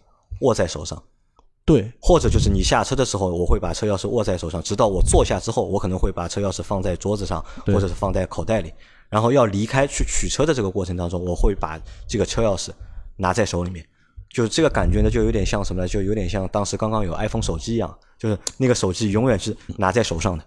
[0.42, 1.02] 握在手上，
[1.64, 8.70] 对，或者就是你下车的时候，我会把车钥匙握在手上，直到我坐下之后，我可能会把车钥匙放在桌子上，或者是放在口袋里。
[9.12, 12.70] 然后要离开去取车的这个过程当中，我会把这个车钥匙
[13.16, 13.87] 拿在手里面。
[14.31, 15.87] 就是这个感觉呢，就有点像什么呢？
[15.87, 20.42] 就有点像当时刚刚有 iPhone 手机一样，就是那个手机永远是拿在手上的。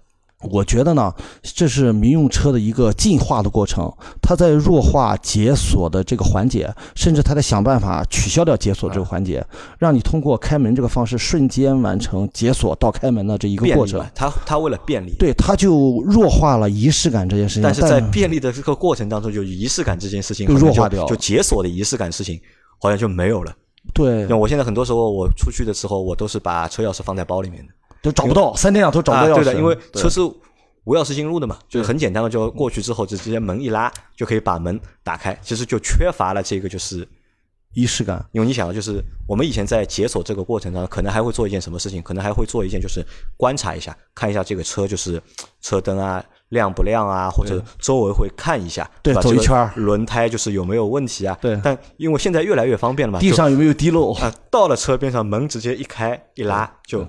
[0.51, 9.45] 我觉得呢，这是民用车的一个进化的过程，它在弱化解锁的这个环节，甚至它在想办法取消掉解锁这个环节，
[9.79, 17.63] 让你通过开门这个方式瞬间完成解锁到开门的这一个过程它它为了便利，对，它就弱化了仪式感这件事情。
[17.63, 22.39] 但是在便利的这个过程当中，就仪式感这件事情就就弱化掉就解锁的仪式感事情
[22.79, 23.53] 好像就没有了。
[23.93, 27.73] 对那我现在很多时候我出去的时候，我都是把车钥匙放在包里面的。
[28.05, 29.41] 都找不到，三天两头找不到钥匙。
[29.41, 35.37] 啊对的，因为车是无钥匙进入的嘛，就是很简单的，就过去之后就直接门一拉就可以把门打开。
[35.41, 37.07] 其实就缺乏了这个，就是
[37.73, 42.01] 仪式感，因为你想，就是我们以前在解锁这个过程当中，可能还会做一件什么事情？
[42.03, 43.03] 可能还会做一件就是
[43.35, 45.21] 观察一下，看一下这个车就是
[45.59, 51.35] 车灯啊亮不亮啊，或者周围会看一下，对走一圈轮胎就是有没有问题啊？
[51.41, 54.13] 对但因为现在越来越方便了嘛，地上有没有滴漏？
[54.13, 57.05] 啊，到了车边上门直接一开一拉就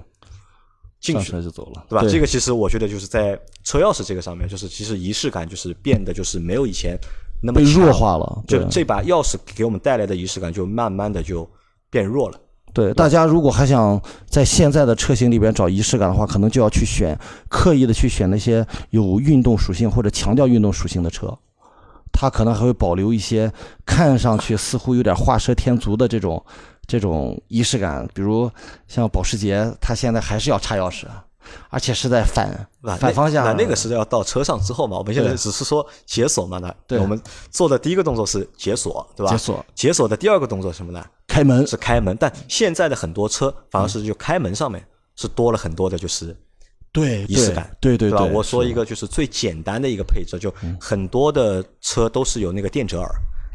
[1.07, 2.07] 进上去车就走了，对吧？
[2.09, 6.99] 这个其实我觉得就是在车钥匙这个上面，就是其实仪式感就是变得就是没有以前
[7.43, 8.43] 那么被弱化了。
[8.47, 11.49] 对就这把钥匙给我们带来的仪式感，就慢慢的就
[11.91, 12.41] 变弱了。
[12.73, 21.35] 对，大家如果还想在现在的车型里边找仪式感的话，可能就要去选刻意的去选那些有运动属性或者强调运动属性的车，
[22.13, 23.51] 它可能还会保留一些
[23.87, 26.45] 看上去似乎有点画蛇添足的这种
[26.87, 28.51] 这种仪式感，比如
[28.87, 31.07] 像保时捷，它现在还是要插钥匙，
[31.69, 32.49] 而且是在反
[32.99, 33.45] 反方向。
[33.45, 34.97] 那那个是要到车上之后嘛？
[34.97, 36.59] 我们现在只是说解锁嘛？
[36.59, 37.21] 那对我们
[37.51, 39.33] 做的第一个动作是解锁，对吧？
[39.33, 39.67] 解锁。
[39.75, 41.05] 解锁的第二个动作是什么呢？
[41.27, 41.67] 开门。
[41.67, 42.17] 是开门。
[42.19, 44.85] 但现在的很多车反而是就开门上面
[45.17, 46.37] 是多了很多的，就是
[46.93, 48.25] 对仪式感，对对对吧？
[48.25, 53.11] 我说一个就是最简单的一个配置，就很多的车都是有那个电折耳，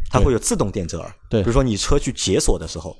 [0.10, 1.16] 它会有自动电折耳。
[1.30, 2.94] 对，比如说你车去解锁的时候。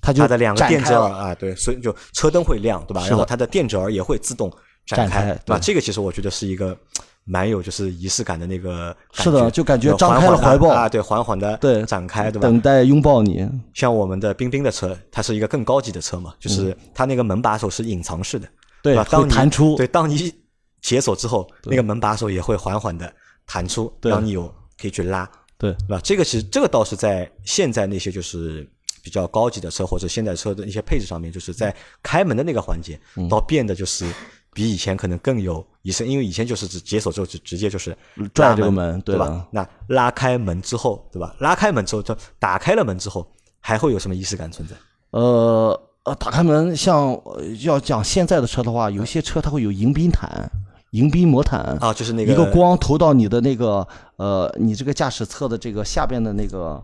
[0.00, 3.06] 它就的两个电折耳啊，对，所以就车灯会亮，对吧？
[3.08, 4.52] 然后它的电折耳也会自动
[4.86, 5.58] 展开，对吧？
[5.60, 6.76] 这个其实我觉得是一个
[7.24, 8.96] 蛮有就是仪式感的那个。
[9.12, 12.42] 是的，就感觉张开了怀抱啊，对，缓缓的对展开，对吧？
[12.42, 13.48] 等待拥抱你。
[13.74, 18.48] 像我们的冰冰的车，它是一个更高级的车嘛，就是它那个门把手是隐藏式的，
[18.82, 19.04] 对吧？
[19.10, 20.32] 当弹出，对，当你
[20.80, 23.12] 解锁之后，那个门把手也会缓缓的
[23.46, 24.46] 弹出，让你有
[24.80, 25.28] 可以去拉，
[25.58, 26.00] 对，对吧？
[26.04, 28.68] 这个其实这个倒是在现在那些就是。
[29.06, 32.98] 比较高级的车或者现代车的一些配置上面，就是在开门的那个环节，
[33.30, 34.04] 倒变得就是
[34.52, 37.96] 比以前可能更有仪式，因为以前就是只解锁之后就直接就是
[38.34, 39.46] 拽这个门，对吧？
[39.52, 41.36] 那拉开门之后，对吧？
[41.38, 43.24] 拉开门之后，就打开了门之后，
[43.60, 44.74] 还会有什么仪式感存在？
[45.10, 47.16] 呃呃，打开门，像
[47.62, 50.50] 要讲现在的车的话，有些车它会有迎宾毯、
[50.90, 56.82] 迎宾魔毯啊，就是那个一个光投到你的那个呃，你这个驾驶侧的这个下边的那个。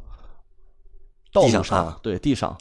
[1.33, 2.57] 道路上，对地上，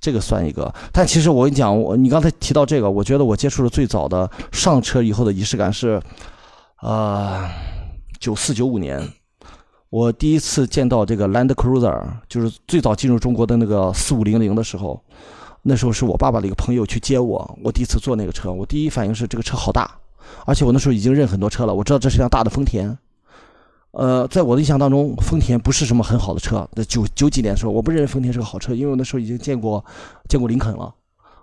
[0.00, 0.72] 这个算一个。
[0.92, 6.00] 但其实我跟你讲，我你刚才提到这个，我觉得我接触的最早的上车以后的仪式感是，
[6.80, 7.48] 呃，
[8.20, 9.02] 九四九五年，
[9.90, 15.02] 我第一次见到这个 Land Cruiser，就是最早进入中国的那个四五零零的时候，
[15.62, 19.90] 那时候是我爸爸的一个朋友去接我，我第一次坐那个车，我第一反应是这个车好大，
[20.46, 22.96] 而且我那时候已经认很多车了，我知道这是辆大的丰田。
[23.96, 26.68] 呃，在我的印象当中，丰田不是什么很好的车。
[26.74, 29.84] 在九九几年的时候，我不认为丰田是个好车，因为我那时候已经见过
[30.28, 30.92] 见过林肯了。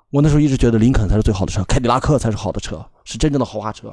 [0.10, 3.90] 我那时候一直觉得林肯才是最好的车，凯迪拉克才是好的车，是真正的豪华车。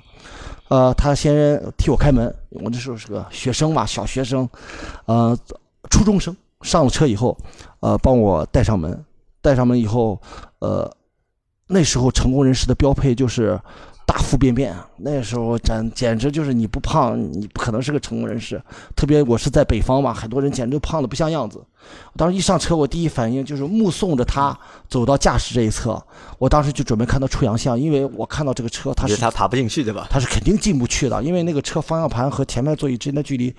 [0.69, 4.49] 呃，他先替我开门，我那时候是个学生嘛，小学生，
[5.07, 5.39] 呃，
[5.89, 6.37] 初中生。
[6.63, 7.39] 上了车以后，
[7.79, 9.05] 呃，帮我带上门，
[9.41, 10.21] 带上门以后，
[10.59, 10.93] 呃，
[11.69, 13.61] 那时候成功人士的标配就是。
[14.09, 18.59] 大腹便便，那时候咱简直就是你不胖，你不可能是个成功人士。
[18.97, 21.63] 特别我是在北方嘛，很多人简直胖的不像样子。
[22.17, 26.03] 当时一上车，我第一反应就是目送着他走到驾驶这一侧，
[26.39, 30.07] 我当时就准备看到出洋相，因为我看到这个车，他是他爬不进去对吧？
[30.09, 33.55] 他是肯定进不去的，因为那个车方向盘和前面座椅之间的距离，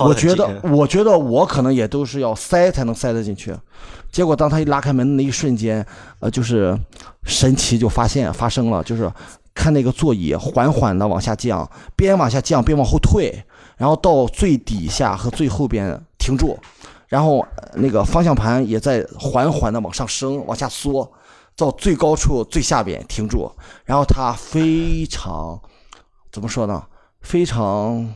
[0.00, 3.54] 我觉得我觉得我可能也都是要塞才能塞得进去。
[4.10, 5.86] 结果当他一拉开门的那一瞬间，
[6.18, 6.76] 呃，就是
[7.22, 9.08] 神奇就发现发生了，就是。
[9.54, 13.44] 看那个座椅缓缓的往下降，边往下降边往后退，
[13.76, 16.58] 然后到最底下和最后边停住，
[17.06, 21.08] 然后那个方向盘也在缓缓的往上升、往下缩，
[21.56, 23.50] 到最高处最下边停住，
[23.84, 25.60] 然后他非常
[26.32, 26.84] 怎么说呢？
[27.20, 28.12] 非常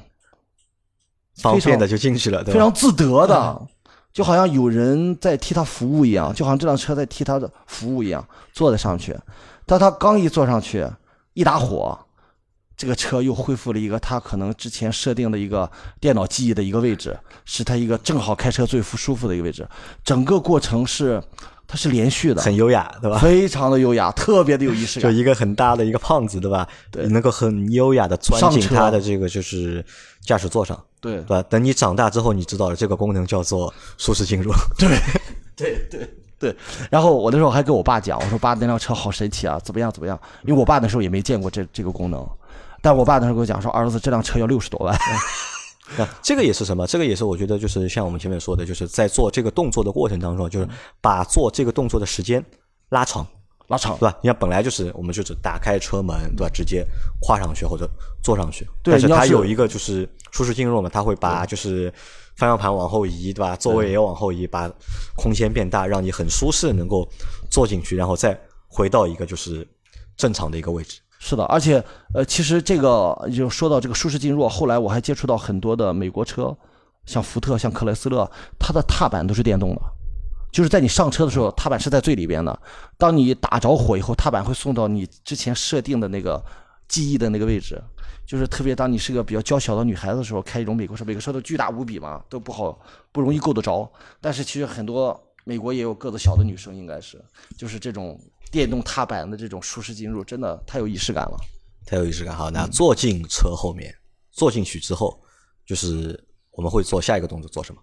[1.36, 3.62] 方便的就进去了，非常自得的，
[4.12, 9.16] 就好像有人在替他服务一样，就好像这辆车在替他的服务一样，坐在上去。
[9.64, 10.84] 但他刚一坐上去。
[11.38, 11.96] 一打火，
[12.76, 15.70] 这个车又恢复了一个它可能之前设定的一个
[16.00, 19.64] 电脑记忆的一个位置，是它一个正好开车最舒服的一个位置。
[20.02, 21.22] 整个过程是
[21.68, 23.18] 它是连续的，很优雅，对吧？
[23.18, 25.12] 非常的优雅，特别的有仪式感。
[25.12, 26.66] 就一个很大的一个胖子，对吧？
[26.90, 29.84] 对，能够很优雅的钻进他的这个就是
[30.20, 31.40] 驾驶座上，对，对吧？
[31.44, 34.52] 等你长大之后，你知道了这个功能叫做舒适进入。
[34.76, 34.88] 对，
[35.54, 36.10] 对，对。
[36.38, 36.54] 对，
[36.88, 40.18] 然后我那时候还跟我爸讲，我说爸那辆车好神奇啊，怎么样怎么样？
[40.44, 42.24] 因为我爸那时候也没见过这这个功能，
[42.80, 44.96] 但我爸那时候跟我讲说，儿子这辆车要六十多万。
[46.22, 46.86] 这个也是什么？
[46.86, 50.68] 这个也是我觉得就是像我们前面说的，就是在做这个动作的过程当中，就是
[51.00, 52.44] 把做这个动作的时间
[52.90, 53.26] 拉长，
[53.66, 54.16] 拉长，对吧？
[54.22, 56.50] 你看本来就是我们就是打开车门，对吧？
[56.54, 56.86] 直接
[57.20, 57.90] 跨上去或者
[58.22, 61.92] 坐上去，对，但是它有一个就是舒适进入嘛，它会把就是。
[62.38, 63.56] 方向盘往后移，对吧？
[63.56, 64.70] 座位也往后移，把
[65.16, 67.06] 空间变大，让你很舒适，能够
[67.50, 69.66] 坐进去，然后再回到一个就是
[70.16, 71.00] 正常的一个位置。
[71.18, 76.56] 是的，而且呃，其实这个就说到这个舒适进入，后来我还接触到很多的美国车，
[77.06, 79.82] 像福特、像克莱斯勒，它的踏板都是电动的，
[80.52, 82.56] 就是在你上车的时候，踏板是在最里边的。
[82.96, 86.40] 当你打着火以后，踏板会送到你之前设定的那个
[86.86, 87.82] 记忆的那个位置。
[88.28, 92.78] 就是特别当你是个比较娇小的女孩子的时候，开一种美国车，美国车都巨大无比嘛，都不好
[93.10, 93.90] 不容易够得着。
[94.20, 97.18] 但是其实很多美国也有个子小的女生，应该是
[97.56, 98.20] 就是这种
[98.52, 101.38] 电动踏板的这种舒适进入，真的太有仪式感了，
[101.86, 102.36] 太有仪式感。
[102.36, 103.94] 好，那坐进车后面，
[104.30, 105.18] 坐进去之后，
[105.64, 107.80] 就是我们会做下一个动作，做什么？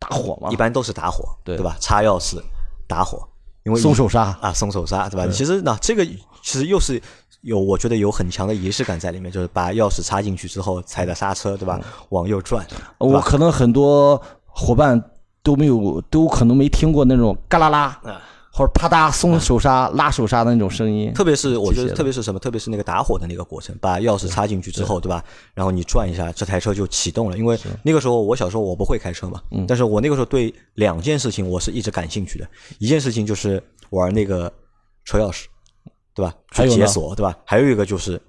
[0.00, 0.50] 打火嘛？
[0.50, 1.76] 一般都是打火，对对吧？
[1.80, 2.42] 插钥匙，
[2.88, 3.24] 打火。
[3.62, 5.26] 因为松手刹啊，松手刹，对吧？
[5.32, 7.02] 其实呢这个其实又是
[7.42, 11.80] 有，我觉得有很强的仪式感在里面，就是把钥匙插进去之后踩着刹车，对吧？
[12.10, 12.66] 往右转。
[12.98, 15.02] 我可能很多伙伴
[15.42, 18.00] 都没有，都可能没听过那种嘎啦啦。
[18.50, 22.40] 或者啪嗒松手刹、拉手刹的那种声音，特别是我觉得，特别是什么？
[22.40, 25.22] 特别是那个打火的那个过程，把钥匙插进去之后，对吧？
[25.52, 27.36] 然后你转一下，这台车就启动了。
[27.36, 32.48] 因为那个时候我小时候我不会开车嘛，但是我那个时候对两件事情我是一直感兴趣的。
[32.78, 34.50] 一件事情就是玩那个
[35.04, 35.44] 车钥匙，
[36.16, 36.34] 对吧？
[36.50, 37.36] 去解锁，对吧？
[37.44, 38.20] 还有一个就是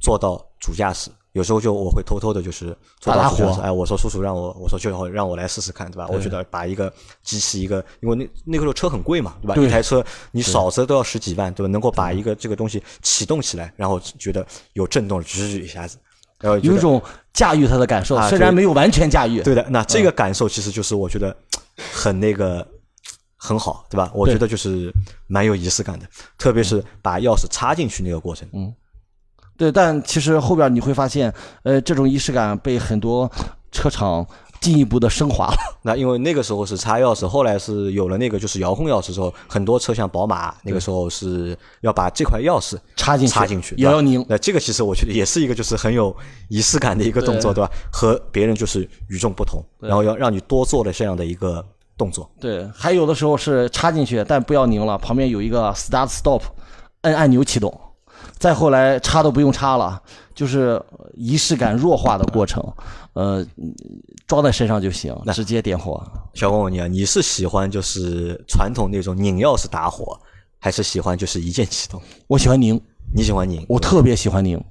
[0.00, 1.10] 坐到主驾驶。
[1.32, 6.08] 有时候就我会偷偷的，就是打打火，哎，我说叔叔让我，我说就要让我来试试看，对吧？
[6.10, 9.54] 我觉得把一个机器一个，因为那那个时候车很贵嘛，对吧？
[9.62, 11.70] 一台车你少则都要十几万，对吧？
[11.70, 15.98] 能够把一个这个东西启动起来，然后觉得有震动，吱一下子，
[16.40, 17.00] 然后有一种
[17.34, 19.40] 驾驭它的感受，虽然没有完全驾驭。
[19.42, 21.36] 对的，那这个感受其实就是我觉得
[21.92, 22.66] 很那个
[23.38, 24.10] 很好，对吧？
[24.14, 24.92] 我觉得就是
[25.26, 28.74] 蛮有仪式感的，特别是把钥匙插进去那个过程，嗯。
[29.56, 33.28] 对，但其实后边你会发现，呃，这种仪式感被很多
[33.72, 34.24] 车厂
[34.60, 35.56] 进一步的升华了。
[35.82, 44.24] 那因为那个时候是插钥匙，后来是有了那个就是遥控钥匙之后，很多车像宝马那个时候是要把这块钥匙插进插进去，也要拧。
[44.28, 46.16] 那这个其实我觉得也是一个就是很有
[46.48, 47.68] 仪式感的一个动作，对吧？
[47.92, 51.66] 和别人就是与众不同，然后要让你多做了这样的一个
[51.98, 52.30] 动作。
[52.40, 56.42] 对，还有的时候是插进去，但不要拧了，旁边有一个 start stop，
[57.02, 57.78] 按按钮启动。
[58.38, 60.00] 再后来插都不用插了，
[60.32, 60.80] 就是
[61.14, 62.62] 仪式感弱化的过程，
[63.14, 63.44] 呃，
[64.28, 66.00] 装在身上就行，直接点火。
[66.34, 70.16] 小问你啊，你是喜欢就是传统那种拧钥匙打火，
[70.60, 72.00] 还是喜欢就是一键启动？
[72.28, 72.80] 我喜欢拧。
[73.12, 73.64] 你喜欢拧？
[73.68, 74.62] 我特别喜欢拧。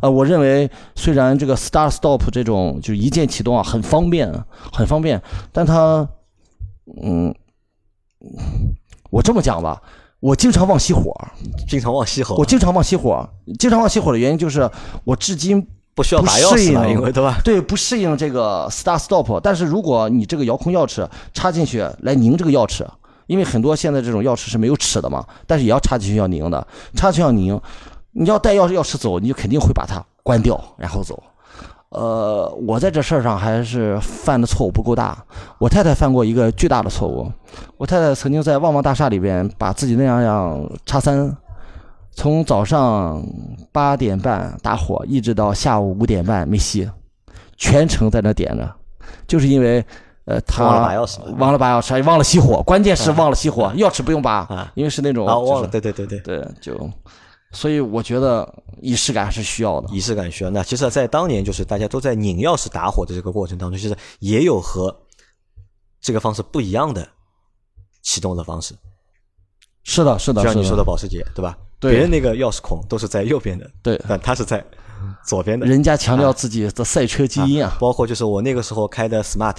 [0.00, 4.32] 呃，我认为虽然这个 start stop 这种就是一键启动啊，很方便，
[4.72, 5.20] 很方便，
[5.52, 6.08] 但它，
[7.02, 7.34] 嗯，
[9.10, 9.80] 我这么讲吧。
[10.20, 11.14] 我经常忘熄火，
[11.66, 12.34] 经常忘熄火。
[12.36, 13.26] 我经常忘熄火，
[13.58, 14.70] 经常忘熄火的原因就是
[15.04, 17.40] 我至今不需要拔钥匙了，因为对吧？
[17.42, 19.40] 对，不适应这个 start stop。
[19.42, 22.86] 但是如果你这个遥控钥匙插进去来拧这个钥匙，
[23.28, 27.58] 因为很多现在这种钥匙是没有齿的嘛，但是也要插进去要拧的，插进去要拧。
[28.12, 31.22] 你要带钥匙钥匙走，你就肯定会把它关掉然后走。
[31.90, 35.24] 呃，我在这事儿上还是犯的错误不够大。
[35.58, 37.30] 我太太犯过一个巨大的错误。
[37.76, 41.36] 我太太曾经在旺旺大厦里边把自己那样样叉三，
[42.12, 43.20] 从早上
[43.72, 46.88] 八点半打火，一直到下午五点半没熄，
[47.56, 48.72] 全程在那点着，
[49.26, 49.84] 就是因为
[50.26, 56.88] 呃，他忘了拔钥匙，忘了拔钥匙，忘了熄火，关键是忘了熄火，钥匙不用拔，因为是那种啊，忘了，对对对对对，就。
[57.52, 60.50] 所以我觉得仪式感是需要的，仪式感需要。
[60.50, 64.96] 那其实，在当年就是大家都在拧钥匙打火的这个过程当中，其实也有和
[66.00, 67.08] 这个方式不一样的
[68.02, 68.74] 启动的方式。
[69.82, 71.58] 是的，是的，就像你说的保时捷，对吧？
[71.80, 71.92] 对。
[71.92, 74.64] 别人那个钥匙孔都是在右边的，对，但他是在
[75.26, 75.66] 左边的。
[75.66, 77.76] 人家强调自己的赛车基因啊。
[77.80, 79.56] 包括就是我那个时候开的 smart。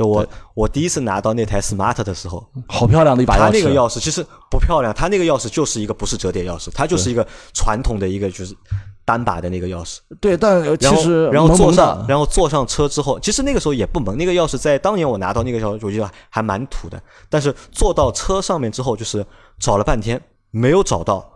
[0.00, 3.40] 就我我第一次拿到那台 smart 的时候，好漂亮的一把钥匙。
[3.40, 8.56] 它那个钥匙其实不漂亮，它那个钥匙就是一个不是折叠钥匙，它就是一个传统的一个就是
[9.04, 9.98] 单把的那个钥匙。
[10.18, 14.16] 对，但其实然后坐上然后坐上车之后，其实那个时候也不萌。
[14.16, 16.98] 那个钥匙在当年我拿到那个钥匙，我觉得还蛮土的。
[17.28, 19.22] 但是坐到车上面之后，就是
[19.58, 20.18] 找了半天
[20.50, 21.30] 没有找到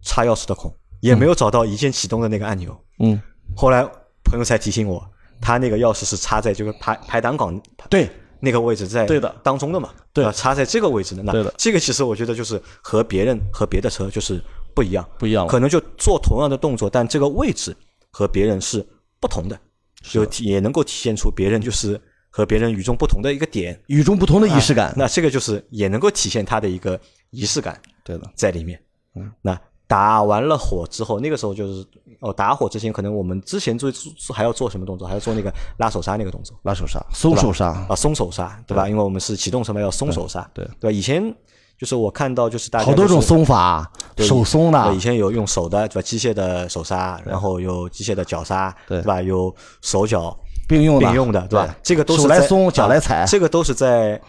[0.00, 2.80] 插钥匙的孔，也没有找到一键启动的那个按钮。
[3.00, 3.20] 嗯，
[3.56, 3.82] 后来
[4.22, 5.04] 朋友才提醒我。
[5.40, 8.08] 它那个钥匙是插在这个排排挡杆对。
[8.40, 9.34] 那个位置在对的。
[9.42, 11.54] 当中的嘛，对，插在这个位置的那对的。
[11.56, 14.38] 这个其实我觉得就是和别人和别的车就是
[14.74, 17.74] 不一样，不一样，可能就做同样的动作，但这个位置
[18.10, 18.86] 和别人是
[19.18, 19.58] 不同的，
[20.02, 24.92] 就也能够体现出别人就是和别人与众不同的一个点，与众不同的仪式感。
[24.94, 28.78] 那这个就是也能够体现它的一个仪式感，对的，在里面。
[29.14, 29.58] 嗯，那。
[29.94, 31.86] 打完了火之后，那个时候就是
[32.18, 33.88] 哦，打火之前可能我们之前做
[34.34, 35.06] 还要做什么动作？
[35.06, 38.88] 还要做那个拉手刹那个动作，拉手刹、松手刹啊，松手刹，对吧？
[38.88, 40.92] 因为我们是启动什么，要松手刹，对对吧？
[40.92, 41.32] 以前
[41.78, 46.02] 就是我看到就是大家好多种松法，手松的，以前有用手的，对吧？
[46.02, 49.22] 机械的手刹，然后有机械的脚刹，对吧？
[49.22, 51.72] 有手脚并用并用的，对吧？
[51.84, 54.20] 这个都是手来松，脚来踩，这个都是在。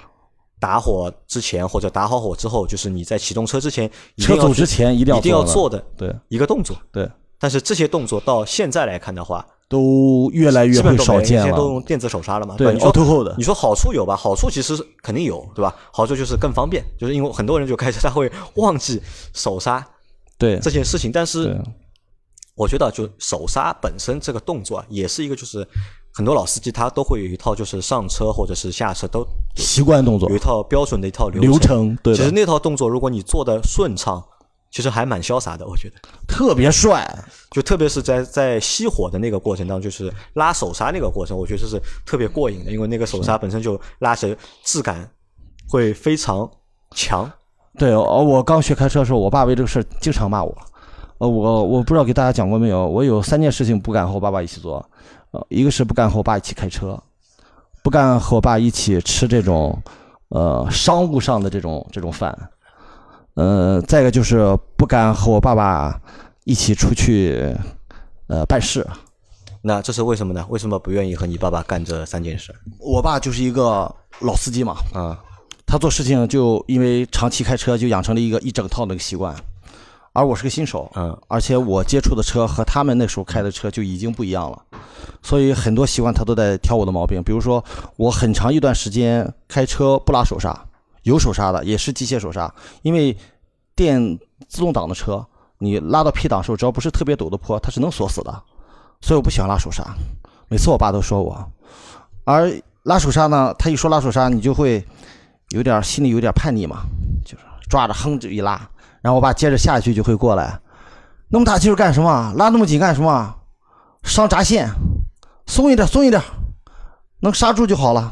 [0.60, 6.76] 打火之前或者打好火之后，就是你在启动车之前，车走之前一定要一定要做的对一个动作。
[6.92, 11.44] 对，但是这些动作到现在来看的话，都越来越会少见了。
[11.44, 12.56] 现在都用电子手刹了嘛？
[12.58, 14.16] 对，你说 auto 的，你说好处有吧？
[14.16, 15.76] 好处其实肯定有，对吧？
[15.92, 19.02] 好处就是更方便，就是因为很多人就开始他会忘记
[19.34, 19.86] 手刹，
[20.38, 21.12] 对这件事情。
[21.12, 21.60] 但是
[22.56, 25.68] 我觉得，就手刹本身这个动作啊，也是一个就是
[26.16, 34.24] 很多老司机他都会有一套，就是上车或者是下车都习惯动作有一套标准的一套流流程，对的，其实那套动作如果你做的顺畅，
[34.72, 35.96] 其实还蛮潇洒的，我觉得。
[36.26, 37.06] 特别帅。
[37.52, 45.10] 就特别是在在熄火的那个过程当中，就是拉手刹那个过程，我觉得是特别过瘾的，因为那个手刹本身就拉起来质感
[45.70, 46.50] 会非常
[46.92, 47.30] 强。
[47.78, 50.54] 对，哦，我刚学开车的时候，我爸为这个事儿经常骂我。
[51.18, 54.86] 呃，我我不知道给大家讲过没有，我有三件事情不敢和我爸爸一起做。
[55.36, 56.98] 呃，一个是不敢和我爸一起开车，
[57.84, 59.78] 不敢和我爸一起吃这种
[60.30, 62.34] 呃商务上的这种这种饭。
[63.34, 66.00] 呃，再一个就是不敢和我爸爸
[66.46, 67.54] 一起出去
[68.28, 68.88] 呃办事。
[69.62, 70.46] 那这是为什么呢？
[70.48, 72.56] 为什么不愿意和你爸爸干这三件事？
[72.80, 75.20] 我爸就是一个老司机嘛，啊，
[75.66, 79.36] 他做事情就因为长期开车，就养成了一个一整套的一个习惯。
[80.16, 84.58] 而我是个新手，嗯，而且我接触的车和他们那时候开的车就已经不一样了，
[85.22, 87.22] 所以很多习惯他都在挑我的毛病。
[87.22, 87.62] 比如说，
[87.98, 90.58] 我很长一段时间开车不拉手刹，
[91.04, 92.50] 有手刹的也是机械手刹，
[92.82, 93.16] 因为
[93.76, 95.26] 电自动挡的车，
[95.58, 98.44] 你拉到 P 档时候，只要不是特别陡的坡，它是能锁死的，
[99.02, 99.84] 所以我不喜欢拉手刹。
[100.48, 101.46] 每次我爸都说我，
[102.24, 102.50] 而
[102.84, 104.82] 拉手刹呢，他一说拉手刹，你就会
[105.50, 106.84] 有点心里有点叛逆嘛，
[107.26, 108.70] 就是抓着哼着一拉。
[109.06, 110.60] 然后我爸接着下一句就会过来，
[111.28, 112.34] 那么大劲儿干什么？
[112.38, 113.36] 拉那么紧干什么？
[114.02, 114.68] 伤闸线，
[115.46, 116.20] 松一点，松一点，
[117.20, 118.12] 能刹住就好了。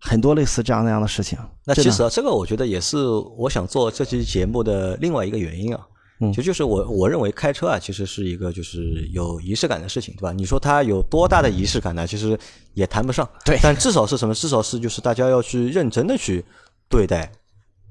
[0.00, 1.36] 很多类似这样那样的事情。
[1.64, 2.96] 那其实啊，这个我觉得也是
[3.36, 5.84] 我想做这期节目的另外一个原因啊。
[6.20, 10.32] 嗯，其实就是我我认为开车啊，其实是一个就是有仪式感的事情，对吧？
[10.32, 12.06] 你说它有多大的仪式感呢？
[12.06, 12.38] 其实
[12.74, 13.28] 也谈不上。
[13.44, 14.32] 对，但至少是什么？
[14.32, 16.44] 至少是就是大家要去认真的去
[16.88, 17.28] 对待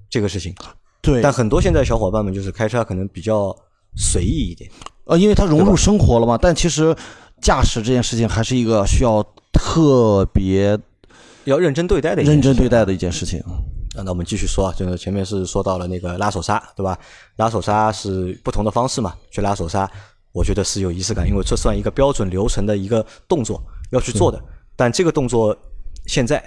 [0.09, 0.55] 这个事情。
[1.01, 3.55] 对，但很多现在小伙伴们就是开车可能比较
[3.95, 4.69] 随意一点，
[5.05, 6.37] 呃，因为它融入生活了嘛。
[6.37, 6.95] 但其实
[7.41, 9.23] 驾驶这件事情还是一个需要
[9.53, 10.77] 特别
[11.45, 13.39] 要认真对待的、认真对待的一件事情。
[13.95, 16.97] 啊，那我们继续说啊，就是前面是说到了那个拉手刹，对吧？
[17.37, 19.89] 拉手刹是不同的方式嘛，去拉手刹，
[20.31, 24.39] 我觉得是有仪式感，因为这算一个标准流程的一个动作要去做的。
[24.75, 25.57] 但这个动作
[26.05, 26.43] 现在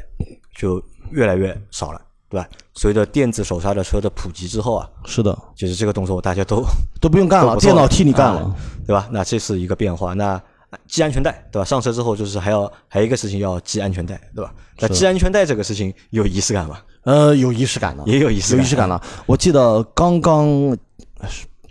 [0.57, 2.01] 就越来越少了。
[2.33, 2.49] 对吧？
[2.73, 6.65] 随着电子手刹的车的普及之后啊，是的，就是这个动作大家都
[6.99, 8.57] 都不用干了，电脑替你干了，
[8.87, 9.07] 对吧？
[9.13, 10.15] 那这是一个变化。
[10.15, 10.41] 那
[10.89, 11.65] 系安全带，对吧？
[11.67, 14.51] 上车之后就是还要还有一个事情要系安全带，对吧？
[14.79, 16.79] 那系安全带这个事情有仪式感吗？
[17.03, 18.99] 呃，有仪式感的，也有仪式有仪式感了。
[19.27, 20.75] 我记得刚刚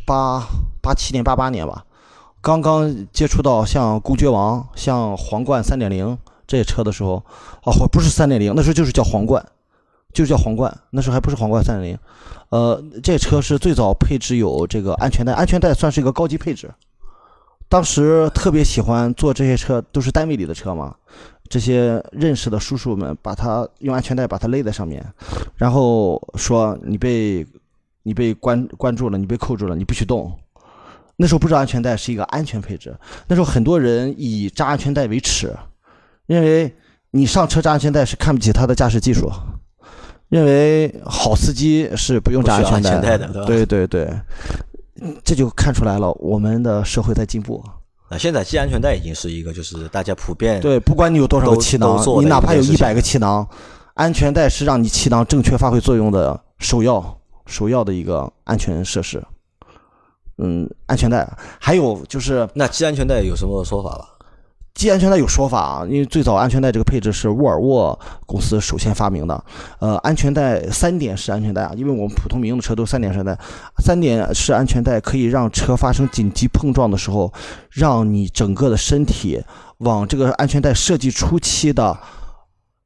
[0.05, 0.43] 八
[0.79, 1.83] 八七年、八八年吧，
[2.39, 7.13] 刚刚接触到像公爵王、像皇冠三点零这些车的时候，
[7.63, 9.43] 哦，不是三点零，那时候就是叫皇冠。
[10.13, 11.99] 就叫皇冠，那时候还不是皇冠三点零，
[12.49, 16.69] 呃，这车是最早配置有这个安全带，安全带算是一个高级配置。
[17.69, 20.93] 当时特别喜欢坐这些车，都是单位里的车嘛。
[21.47, 25.05] 这些认识的叔叔们把它用安全带把它勒在上面，
[25.55, 27.45] 然后说你被
[28.03, 30.31] 你被关关住了，你被扣住了，你不许动。
[31.17, 32.97] 那时候不知道安全带是一个安全配置，
[33.27, 35.53] 那时候很多人以扎安全带为耻，
[36.25, 36.73] 认为
[37.11, 39.29] 你上车扎安全带是看不起他的驾驶技术。
[40.31, 44.09] 认为好司机是不用扎安全带的，对对对，
[45.25, 47.61] 这就看出来了，我们的社会在进步。
[48.09, 53.45] 那现在系安全带已经是一个，就是大家普遍对，不管你有多少个气囊，你哪怕有一百个气囊，
[53.95, 59.21] 安全带是让你气囊正确发挥作用的首要、首要的一个安全设施。
[60.37, 61.29] 嗯，安全带
[61.59, 64.07] 还有就是，那系安全带有什么说法吧？
[64.73, 69.45] 系安全带有说法啊，因为最早安全带这个配置是沃尔沃公司首先发明的。
[69.79, 73.39] 呃，安全带三点式安全带啊，因为我们普通民用的车都三点式安全带，
[73.83, 77.31] 三点式安全带可以让车发生紧急碰撞的时候，
[77.69, 79.43] 让你整个的身体
[79.79, 81.99] 往这个安全带设计初期的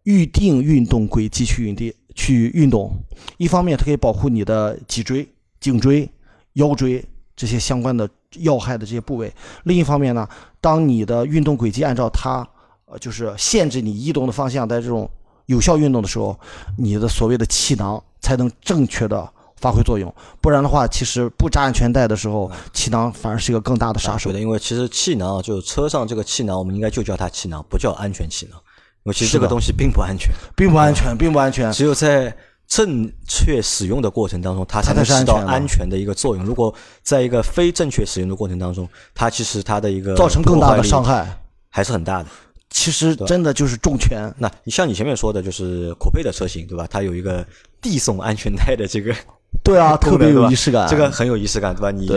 [0.03, 2.91] 预定运动轨迹去运地去运动。
[3.37, 5.25] 一方面，它可以保护你的脊椎、
[5.61, 6.09] 颈椎、
[6.53, 7.05] 腰椎
[7.37, 8.09] 这些相关的。
[8.39, 9.31] 要害的这些部位。
[9.63, 10.27] 另一方面呢，
[10.65, 12.43] 当你的运动轨迹按照它，
[12.85, 15.07] 呃，就是限制你移动的方向，在这种
[15.45, 16.35] 有效运动的时候，
[16.75, 20.11] 你的所谓的气囊才能正确的发挥作用。
[20.41, 24.33] 不然的话，其实不扎安全带的时候，气囊反而是一个更大的杀手。
[24.33, 28.59] 的，因为其实气囊啊，就车上这个气囊，我们应该就叫它气囊，不叫安全气囊。
[29.03, 31.71] 因为其实这个东西并不安全，并不安全，并不安全。
[31.71, 32.35] 只有在
[32.67, 36.43] 正确使用的过程当中，它才能起到安全的一个作用。
[36.43, 41.27] 如果在一个非正确使用的过程当中，它其实它的一个造成更大的伤害
[41.69, 42.29] 还是很大的。
[42.71, 44.33] 其实真的就是重拳。
[44.37, 46.85] 那你像你前面说的，就是酷配的车型，对吧？
[46.89, 47.45] 它有一个
[47.79, 49.15] 递送安全带的这个，
[49.63, 50.85] 对啊，特别有仪式感。
[50.89, 51.91] 这个很有仪式感，对吧？
[51.91, 52.09] 你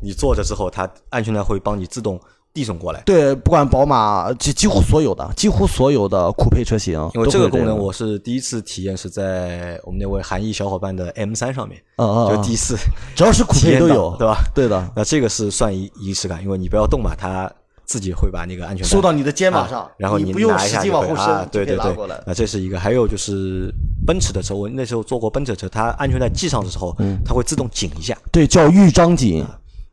[0.00, 2.18] 你坐着之后，它安全带会帮你自动
[2.52, 3.00] 递送过来。
[3.06, 12.76] 对，不管宝马，几几乎所有的，几乎所有的酷配车型，因为这个功能我我是第一次体验是在我们那位韩裔小伙伴的 M 三上面，嗯嗯，嗯就第一次
[13.14, 14.38] 只要是酷配都有，对吧？
[14.54, 17.50] 对的，那这个是算仪仪式感，因为你不要动嘛，它
[17.84, 22.78] 自己会把那个安全带收到你的肩膀上啊，然后你不用使劲往后伸，对对对拉过来，那这是一个。
[22.78, 23.72] 还有就是
[24.06, 28.16] 奔驰的车，我那时候坐过奔驰车，它安全带系上的时候，它会自动紧一下。
[28.30, 29.44] 对，叫豫章紧，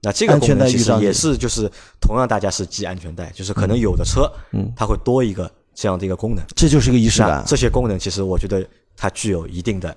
[0.02, 1.70] 那这个安全功能其实也是就是
[2.00, 6.44] 同样大家是系安全带，就是可能有的车，嗯它会多一个这样的一个功能。
[6.56, 7.44] 这就是一个仪式感。
[7.46, 9.96] 这些功能其实我觉得它具有一定的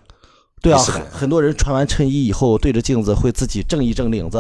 [0.63, 4.39] 对啊，很很多人穿完衬衣以后，对着镜子会自己正一正领子，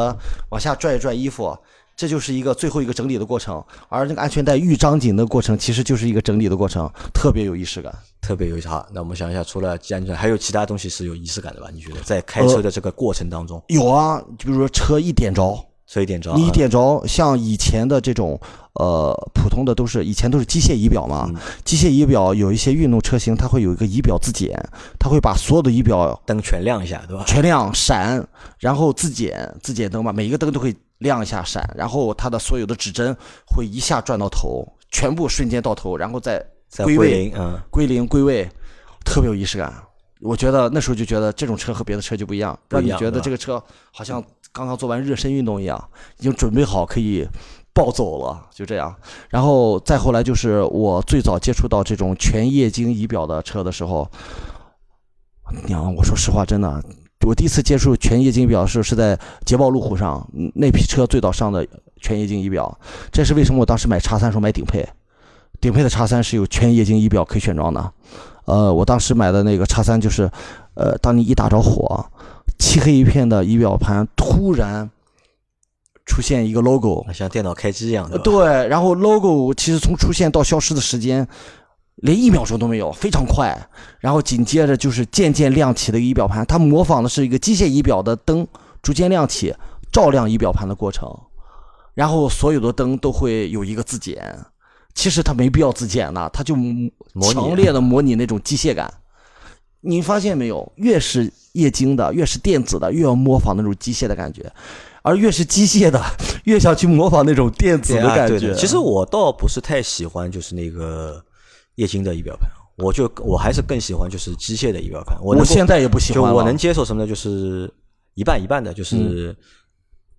[0.50, 1.56] 往下拽一拽衣服，
[2.00, 3.62] 这就是一个最后一个整理的过程。
[3.90, 7.94] 而那个安全带预张紧的过程，其实就是一个整理的过程，特别有仪式感。
[8.22, 8.68] 特别有意思。
[8.68, 11.68] 好，那我们想一下，除了系安全带，还有其他东西是有仪式感的吧？
[11.70, 18.40] 你觉得在开车的这个过程当中，有啊，就比如说车一点着，车一点着啊，你一点着，像以前的这种
[18.76, 21.28] 呃普通的都是以前都是机械仪表嘛，
[21.66, 24.58] 机械仪表有一些运动车型，它会有一个仪表自检，
[24.98, 27.24] 它会把所有的仪表灯全亮一下，对吧？
[27.26, 28.26] 全亮闪，
[28.58, 33.14] 然后自检自检灯嘛，每一个灯都会亮一下闪，然后它的所有的指针
[33.46, 38.48] 会一下转到头，全部瞬间到头，然后再在归位嗯，归零归位，
[39.04, 39.74] 特别有仪式感。
[40.20, 44.22] 我觉得那时候就觉得这种车和别的车就不一样，不让你觉得这个车好像
[44.52, 45.82] 刚刚做完热身运动一样，
[46.18, 47.26] 已经准备好可以
[47.72, 48.94] 暴走了，就这样。
[49.30, 54.06] 然后再后来就是我最早接触到这种全液晶仪表的车的时候，
[55.64, 56.84] 娘，我说实话，真的，
[57.26, 61.66] 我第一次接触全液晶仪表是是在捷豹路虎上，嗯那批车最早上的
[62.00, 62.78] 全液晶仪表，
[63.12, 64.88] 这是为什么我当时买叉三时候买顶配，
[65.60, 67.92] 顶配的叉三是有全液晶仪表可以选装的。
[68.46, 70.28] 呃，我当时买的那个叉三就是，
[70.74, 72.04] 呃，当你一打着火，
[72.58, 74.90] 漆黑一片的仪表盘突然
[76.06, 78.18] 出现一个 logo，像电脑开机一样，的？
[78.18, 81.28] 对，然后 logo 其实从出现到消失的时间，
[82.00, 83.56] 连一秒钟都没有，非常快。
[83.98, 88.46] 然后紧接着就是渐渐亮起的一个仪表盘，它模仿的是一个机械仪表的灯
[88.82, 89.54] 逐渐亮起，
[89.92, 91.08] 照亮仪表盘的过程。
[91.94, 94.38] 然后所有的灯都会有一个自检，
[94.94, 96.54] 其实它没必要自检的，它就
[97.32, 98.92] 强烈的模拟那种机械感。
[99.82, 100.72] 你发现没有？
[100.76, 104.50] 越是液晶的，越是电子的，越要模仿那种机械的感觉，
[105.02, 106.00] 而越是机械的，
[106.44, 108.54] 越想去模仿那种电子的感觉。
[108.54, 111.22] 其实我倒不是太喜欢就是那个
[111.80, 115.16] 液晶的仪表盘，我就我还是更喜欢就是机械的仪表盘。
[115.22, 116.30] 我我现在也不喜欢。
[116.30, 117.08] 就我能接受什么呢？
[117.08, 117.72] 就是
[118.14, 119.34] 一半一半的，嗯就是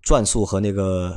[0.02, 1.16] 转速和那个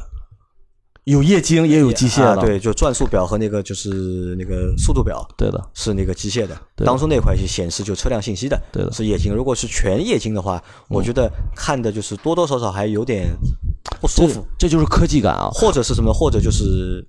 [1.05, 9.33] 有液晶也有机械的，啊对，就转速表和那个就是那个速度表对的，是那个机械的，对当初那块是显示就车辆信息的，对的嗯是液晶。
[9.33, 13.35] 如果是全液晶的话，我觉得看的就是多多少少还有点
[13.99, 15.49] 不舒这服，这就是科技感啊。
[15.51, 17.03] 或者是什么，或者就是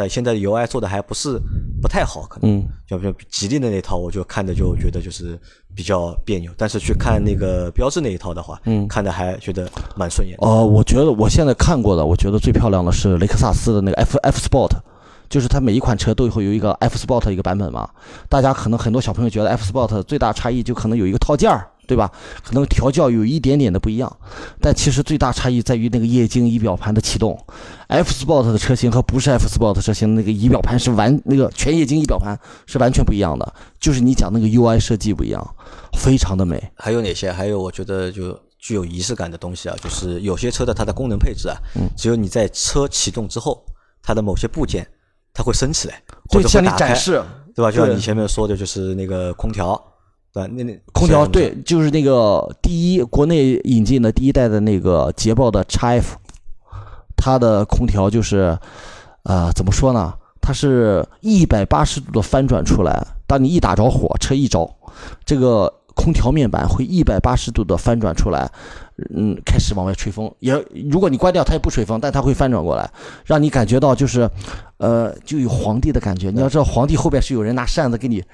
[0.00, 1.38] 在现在的 UI 做的还不是
[1.82, 2.58] 不太好，可能。
[2.58, 5.38] 嗯，就比如吉利的那套，我就看着就觉得就是
[5.74, 10.48] 比较别扭，但是去看那个标志那一套的话，嗯看的还觉得蛮顺眼哦。
[10.48, 14.72] 呃，我觉得我现在看过的，我觉得最漂亮的是雷克萨斯的那个 F F Sport，
[15.28, 17.88] 就是它每一款车都会有一个 F Sport 一个版本嘛。
[18.28, 22.08] 大家可能很多小朋友觉得 F Sport 最大差异就可能有一个套件儿，对吧？
[22.44, 24.16] 可能调教有一点点的不一样，
[24.60, 27.36] 但其实最大差异在于那个液晶仪表盘的启动。
[27.88, 35.56] F Sport 的车型和不是 F Sport 车型那个仪表盘是完那个全液晶仪表盘是完全不一样的，就是你讲那个 UI 设计不一样，
[35.94, 36.62] 非常的美。
[36.76, 37.32] 还有哪些？
[37.32, 43.64] 还有我觉得就具有仪式感的东西啊，就是有些车的它的功能配置啊，嗯只有你在车启动之后，
[44.00, 44.86] 它的某些部件
[45.34, 47.20] 它会升起来，或对，向你者会打开，展示。
[47.52, 47.70] 对吧？
[47.70, 49.74] 就像你前面说的，就是那个空调，
[50.32, 50.46] 对？
[50.48, 56.16] 那那空调对，就是那个第一国内引进的第一代的那个捷豹的 x F，
[57.16, 58.58] 它的空调就是，
[59.24, 60.14] 呃，怎么说呢？
[60.40, 64.68] 它是一百八十度的翻转出来，当你一打着火，车一着，
[65.24, 68.50] 这个空调面板会一百八十度的翻转出来，
[69.14, 70.32] 嗯，开始往外吹风。
[70.38, 70.54] 也
[70.90, 72.90] 如果你关掉，它也不吹风，但它会翻转过来，
[73.24, 74.28] 让你感觉到就是，
[74.78, 76.30] 呃，就有皇帝的感觉。
[76.30, 78.24] 你要知道，皇帝后边是有人拿扇子给你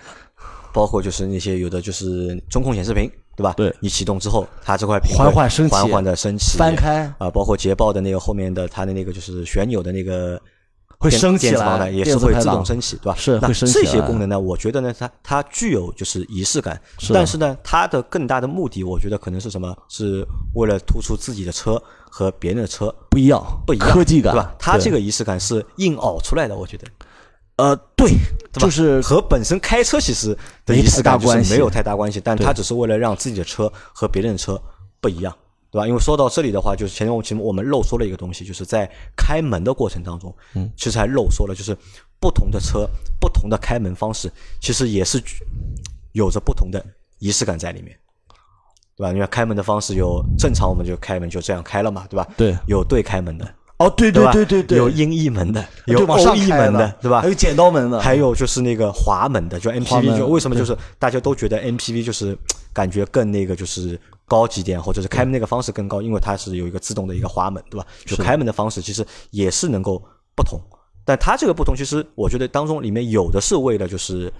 [0.76, 3.54] 包括就是那些有的就是中控显示屏，对吧？
[3.56, 10.38] 对你启动之后，它这块屏缓缓升起缓缓的升起，翻开，啊，包括捷豹的那个后面的它的那个就是旋钮的那个
[10.98, 13.14] 会升起来，也是会自动升起，对吧？
[13.16, 19.74] 那是会升这起这些功能呢，我觉得呢，它它具有就是仪式感，是但是呢，它的更大的目的，我觉得可能是什么？
[19.88, 20.22] 是
[20.54, 24.54] 为了突出自己的车和别人的车不一样，不一样，科技感，对吧？
[24.58, 26.86] 它这个仪式感是硬熬出来的，我觉得。
[27.57, 28.11] 呃，对，
[28.52, 34.61] 对就是和本身开车其实的没仪式感没有太大关系，但对它只是为了让自己的车和别人的车
[35.00, 35.32] 不一样，
[35.70, 35.86] 对对吧？
[35.86, 41.76] 因为说到这里的话，就是前面我其实我们漏说了一个东西，就是在开门的过程当中，嗯，其实还漏说了，就是
[42.18, 42.88] 不同的车、
[43.20, 45.22] 不同的开门方式，其实也是
[46.12, 46.82] 有着不同的
[47.18, 47.94] 仪式感在里面，
[48.96, 49.12] 对吧？
[49.12, 52.26] 因为开门的方式有正常，我们就开门就这样开了嘛，对吧？
[52.38, 57.20] 对，有对开门的，哦，对对对对对对，有音译门的，有欧译门的，对吧？
[57.20, 62.36] 还有剪刀门的，还有就是那个滑门的，就滑 MPV，就为什么就是大家都觉得 MPV 就是
[62.72, 67.86] 感觉更那个就是高级点，或者是开门那个方式更高，因为它是有一个自动的一个滑门，对吧？
[68.06, 70.02] 就开门的方式其实也是能够
[70.34, 70.58] 不同，
[71.04, 74.32] 但它这个不同，其实我觉得当中里面有的是为了就是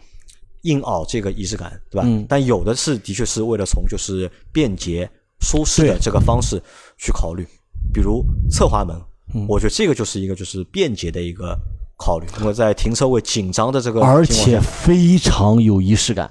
[0.63, 2.05] 硬凹这个仪式感，对吧？
[2.07, 2.25] 嗯。
[2.27, 5.07] 但有的是的确是为了从就是便捷
[5.41, 6.59] 舒适的这个方式
[6.97, 7.47] 去考虑，
[7.93, 8.99] 比如侧滑门，
[9.35, 11.57] 嗯我觉得这个就是一个就是便捷的一个
[11.97, 16.31] 考虑，那么在停车位紧张的这个而且非常有仪式感。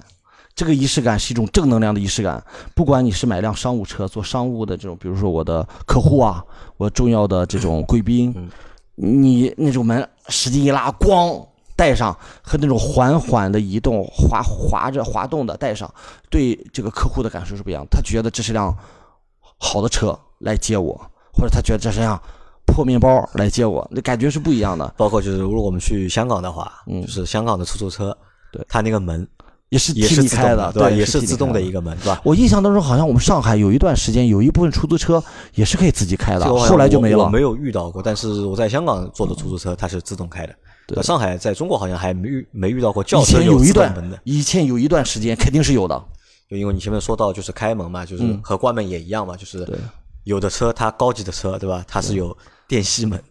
[0.54, 2.42] 这个仪式感是一种正能量的仪式感，
[2.74, 6.42] 不管你是买辆商务车做商务的这种，比如说我的客户啊，
[6.78, 8.48] 我重要的这种贵宾，嗯
[8.94, 15.92] 你那种门使劲一拉，咣带上，和那种缓缓的移动、滑滑着滑动的带上，
[16.30, 17.88] 对这个客户的感受是不一样的。
[17.90, 18.74] 他觉得这是辆
[19.58, 20.98] 好的车来接我，
[21.34, 22.18] 或者他觉得这是辆
[22.66, 24.92] 破面包来接我，那感觉是不一样的。
[24.96, 28.16] 包括就是如果我们去香港的话，嗯就是香港的出租车，
[28.52, 29.26] 对它那个门
[29.68, 32.20] 也是也是自动的，对也是自动的一个门，对吧？
[32.24, 35.22] 我印象当中，好像我们上海有一段时间，有一部分出租车
[35.54, 37.18] 也是可以自己开的，后来就没了。
[37.18, 40.54] 我我没有遇到过，但是我在香港坐的出租车它是自动开的。
[40.86, 46.00] 对上海在中国好像还没遇没遇到过轿以车自动前有一段门的，，以前有一段时间肯定是有的。
[46.48, 49.76] 就因为你前面说到就是开门嘛，就是嗯和关门也一样嘛，就是对
[50.22, 51.84] 有的车它高级的车，对吧？
[51.88, 52.36] 它是有
[52.68, 53.22] 电吸门，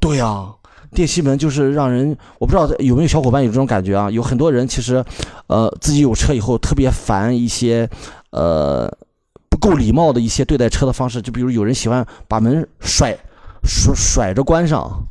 [0.00, 0.52] 对呀、
[0.94, 4.10] 电吸门就是让人，我不知道有没有小伙伴有这种感觉啊？
[4.10, 5.04] 有很多人其实，
[5.46, 7.88] 呃，自己有车以后特别烦一些，
[8.30, 8.90] 呃，
[9.48, 13.16] 不够礼貌的一些对待车的方式，就比如有人喜欢把门甩
[13.62, 15.06] 甩甩着关上，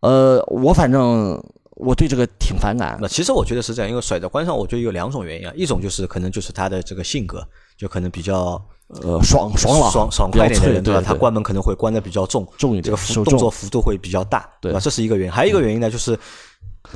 [0.00, 1.40] 呃，我反正
[1.76, 2.98] 我对这个挺反感。
[3.00, 7.46] 那其实我觉得是这样，因为甩着关上，我觉得有两种原因啊，一种就是可能就是他的这个性格，
[7.76, 10.84] 就可能比较呃，爽爽朗，爽爽快一点的人，吧？
[10.84, 13.50] 对吧他关门可能会关的比较重，重一点，这个动作。
[13.50, 14.78] 幅度会比较大，对吧？
[14.78, 15.32] 这是一个原因。
[15.32, 16.18] 还有一个原因呢，就是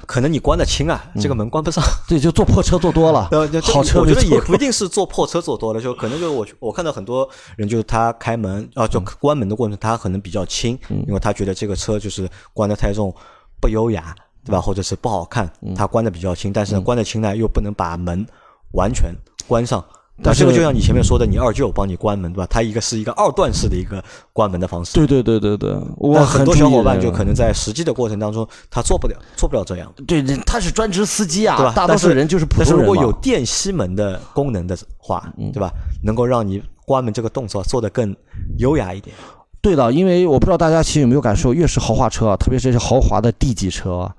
[0.05, 1.83] 可能你关的轻啊，这个门关不上。
[2.07, 3.31] 对，就坐破车坐多了
[3.63, 7.27] 好车我觉得也不一定是坐破车坐多了，就可能就是我我看到很多
[7.57, 13.15] 人就是他开门啊，就关门的过程他可能比较轻，因为他觉得这个车就是关的太重
[13.59, 14.15] 不优雅，
[14.45, 14.61] 对吧？
[14.61, 18.27] 或者是不好看，他关的比较轻，但是呢，关的轻呢又不能把门
[18.73, 19.11] 完全
[19.49, 19.83] 关上。
[20.23, 22.47] 但这个就像你前面说的，你二舅帮你关门，对吧？
[22.49, 24.03] 它一个是一个二段式的一个
[24.33, 24.95] 关门的方式。
[24.95, 31.73] 对对对对对，我很多小伙伴就可能在实际的过程当中，他做不了，做不了这样，对，人他是专职司机啊，对吧？
[31.75, 35.71] 大多数人就是普通如果有电吸门的功能的话，对吧？
[36.03, 38.17] 能够让你关门这个动作做得更
[38.59, 39.15] 优雅一点。
[39.61, 44.11] 对的，因为我不知道大家其实有没有感受，越是豪华车，特别是豪华的 D 级车，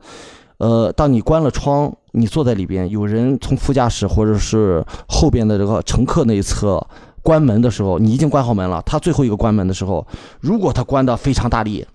[0.57, 6.85] 呃，当你关了窗，你坐在里边，有人从副驾驶或者是后边的这个乘客那一侧
[7.21, 10.05] 关门的时候，你已经关好门了，他最后一个关门的时候，
[10.39, 11.85] 如果他关的非常大力，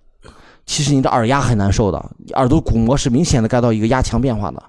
[0.65, 1.99] 其实你的耳压很难受的，
[2.35, 4.63] 耳朵鼓膜是明显的感到一个压强变化的。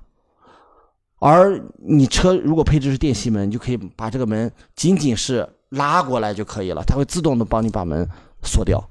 [1.20, 8.10] 而你车如果配置是电吸门，你就可以把这个门仅仅是拉过来就可以了，它会自动的帮你把门
[8.42, 8.84] 锁掉。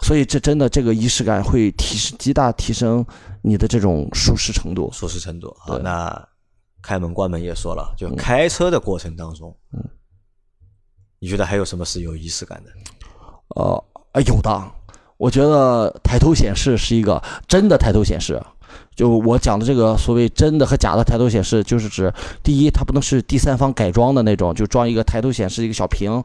[0.00, 3.04] 所以这真的这个仪式感会提升极大提升
[3.42, 4.90] 你的这种舒适程度。
[4.92, 6.28] 舒适程度好，那
[6.82, 9.82] 开门关门也说了，就嗯开车的过程当中，嗯
[11.20, 12.70] 你觉得还有什么是有仪式感的？
[13.56, 14.72] 呃，啊有的，
[15.16, 18.42] 我觉得抬头显示是一个真的抬头显示。
[18.96, 26.22] 就我讲的这个所谓真的和假的抬头显示，就是指第一，它不能是第三方改装的那种，就装一个抬头显示一个小屏，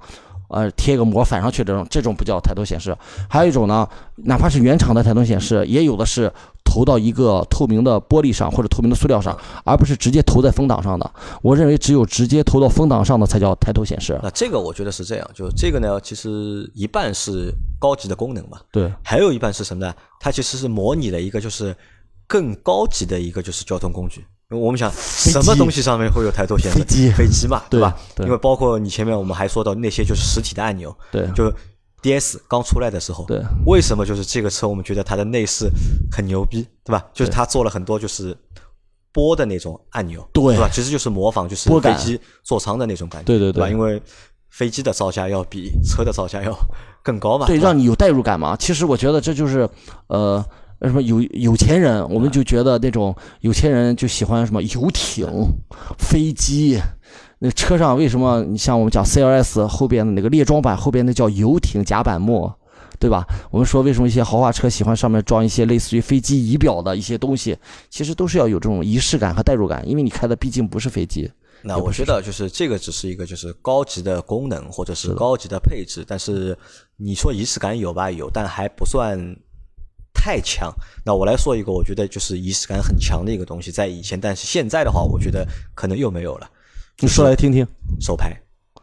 [0.49, 2.95] 呃，贴一个膜反上去这种，这种不叫抬头显示。
[3.29, 3.87] 还有一种呢，
[4.25, 6.31] 哪怕是原厂的抬头显示，也有的是
[6.63, 11.11] 投到一个透明的玻璃上或者透明的塑料上，而不是直接投在风挡上的。
[11.41, 14.19] 我认为只有直接投到风挡上的才叫抬头显示。
[14.23, 19.93] 那这个我觉得是这样，就这个呢，其实一半是高级的功能嘛，对，还有一半是什么呢？
[20.19, 21.75] 它其实是模拟了一个就是
[22.27, 24.25] 更高级的一个就是交通工具。
[24.55, 26.79] 我们想什么东西上面会有抬头显示？
[26.79, 27.95] 飞机飞机嘛，对吧？
[28.15, 31.53] 对因为包括你前面我们还说到那些就是实体的按钮，对，就
[32.01, 35.69] DS 刚出来的时候，对，为什么就是这个车我们觉得它的内饰
[36.11, 37.05] 很牛逼，对吧？
[37.13, 38.35] 就是它做了很多就是
[39.11, 40.67] 波的那种按钮，对吧？
[40.71, 43.37] 其实就是模仿就是飞机座舱的那种感觉，对？
[43.37, 44.01] 对对对因为
[44.49, 46.57] 飞机的造价要比车的造价要
[47.03, 48.55] 更高嘛，对，吧让你有代入感嘛。
[48.55, 49.69] 其实我觉得这就是，
[50.07, 50.43] 呃，
[50.87, 55.27] 什么有有钱人，我们就觉得那种有钱人就喜欢什么游艇、
[55.97, 56.79] 飞机。
[57.39, 62.51] 那车上为什么你像我们讲 CLS 后边的那个列装版后边那叫游艇甲板木，
[62.99, 63.25] 对吧？
[63.49, 67.57] 我们说为什么一些豪华车喜欢上面装一些类似于飞机仪表的一些东西，
[67.89, 71.31] 其实都是要有这种仪式感和代入感，因为你开的毕竟不是飞机。
[71.61, 76.57] 那我觉得就是这个只是一个就是高级的功能或者是高级的配置，但是
[76.97, 79.17] 你说仪式感有吧有，但还不算
[80.19, 80.69] 太强。
[81.05, 86.49] 那我来说一个，我觉得就是仪式感很强的一个东西，在以前，但是现在的话，我觉得可能又没有了。
[86.99, 87.65] 你说来听听，
[88.01, 88.35] 手排，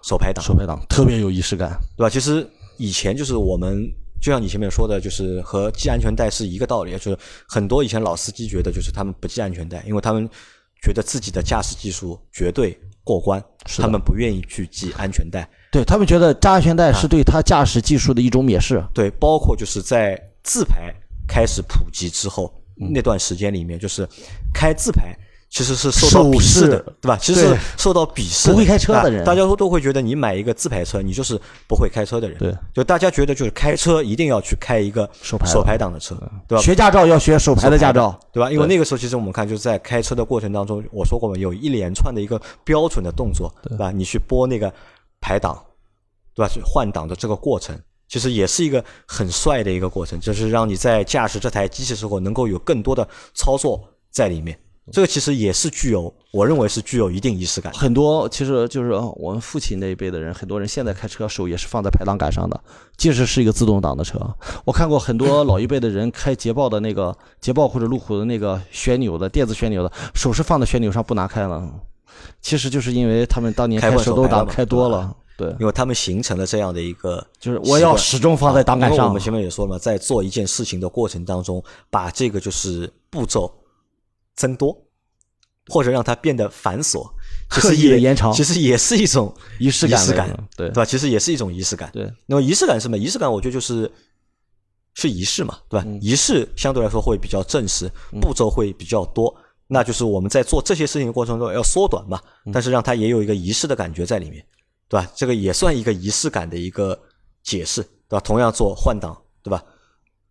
[0.03, 2.09] 手排档，手排档特别有仪式感，对吧？
[2.09, 3.87] 其实以前就是我们，
[4.23, 10.27] 就像你前面说的，就是和系安全带是一个道理，就是很多以前老司机觉得，就是他们不系安全带，因为他们
[10.83, 13.43] 觉得自己的驾驶技术绝对过关，
[13.79, 18.83] 他们不愿意去系安全带，对他们觉得扎安全带是对他驾驶技术的一种蔑视。
[18.95, 20.95] 对，包括就是在自排
[21.27, 24.09] 开始普及之后那段时间里面，就是
[24.53, 25.17] 开自排。
[25.49, 27.17] 其实是受到鄙视的，对吧？
[27.17, 28.51] 其实是受到鄙视。
[28.51, 32.37] 不会开车的人，大家都都会觉得你买一个自排车，你就是不会开车的人。
[32.37, 36.17] 对，就大家觉得就是开车一定要去开一个手排手排档的车，
[36.49, 36.63] 对吧？
[36.63, 38.51] 学驾照要学手排的驾照，对吧？
[38.51, 43.93] 因为那个时候其实我们看就是在开车的过程当中，我说过嘛，有一连串的一个标准的动作，对吧？
[43.93, 44.71] 你去拨那个
[45.21, 45.57] 排档，
[46.35, 46.53] 对吧？
[46.53, 47.79] 去换挡的这个过程，
[48.09, 54.59] 其实也是一个很帅的一个过程，就是让你在驾驶这台机器时候能够有更多的操作在里面。
[54.93, 57.73] 这个其实也是具有，我认为是具有一定仪式感。
[57.73, 62.61] 很多其实就是我们父亲那一辈的人，很多人现在开车手也是放在排档杆上的，
[62.97, 64.17] 即使是一个自动挡的车。
[64.65, 71.69] 我看过很多老一辈的人开捷豹的那个 捷豹或者路虎的那个旋钮的电子旋钮的，手是放在旋钮上不拿开了。
[72.41, 79.07] 其实就是因为他们当年开手动挡开多了，对，因为他们形成了这样的一个，就是我要始终放在档杆上。
[79.09, 83.53] 我们前面也说了嘛，在做一件事情的过程当中，把这个就是步骤。
[84.39, 84.77] 增多，
[85.69, 87.11] 或者让它变得繁琐，
[87.49, 90.07] 刻意的延长，其实也是一种仪式感，
[90.55, 90.85] 对对吧？
[90.85, 91.89] 其实也是一种仪式感。
[91.91, 92.99] 对，那么仪式感是什么？
[92.99, 93.91] 仪式感，我觉得就是
[94.93, 95.87] 是仪式嘛，对吧？
[96.03, 99.35] 仪式相对来说会比较正式，步骤会比较多，
[99.69, 102.21] 那就是我们在做这些事情的过程中要缩短嘛，
[102.53, 104.45] 但是让它也有一个仪式的感觉在里面，
[104.89, 105.11] 对吧？
[105.15, 106.99] 这个也算一个仪式感的一个
[107.43, 108.21] 解释，对吧？
[108.21, 109.63] 同样做换挡，对吧？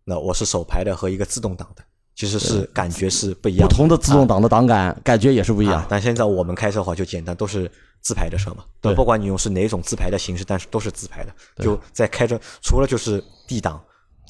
[0.04, 1.82] 那我是手排的和一个自动挡的。
[2.14, 5.84] 其实是感觉是不一样，不同的自动挡的档杆感觉也是不一样。
[5.86, 8.64] 但现在我们开车的话就简单，都是自排的车嘛。
[8.80, 11.34] 对，不管你用是哪种自排的形式，但是都是自排的。
[11.62, 13.78] 就在开着，除了就是 D 档，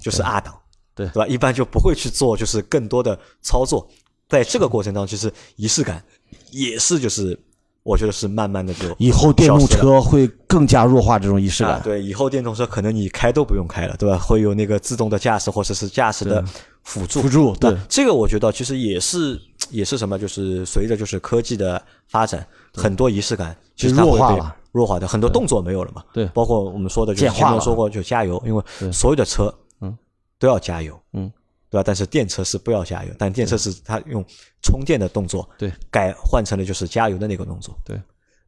[0.03, 0.59] 就是 R 档，
[0.97, 1.29] 对对吧？
[1.29, 3.89] 一般就不会去做就是更多的操作。
[4.29, 6.05] 在这个过程当中，其实仪式感
[6.51, 7.41] 也是就是。
[7.87, 11.81] 我觉得是慢慢的就以后电动车会更加弱化这种仪式感。
[11.85, 14.19] 对，以后电动车可能你开都不用开了，对吧？
[14.19, 16.45] 会有那个自动的驾驶或者是驾驶的
[16.83, 17.23] 辅助。
[17.23, 26.03] 辅助，对，这个我觉得其实也是也是什么，就是随着就是科技的发展，很多仪式感其实弱化了，弱化的很多动作没有了嘛。
[26.13, 28.63] 对，包括我们说的，就前面说过，就加油，因为
[28.93, 29.97] 所有的车嗯
[30.41, 31.31] 都要加油，嗯。
[31.71, 31.83] 对吧？
[31.85, 34.25] 但是电车是不要加油，但电车是它用
[34.63, 38.01] 充电的动作，对，改换成了就是加油的那个动作，对。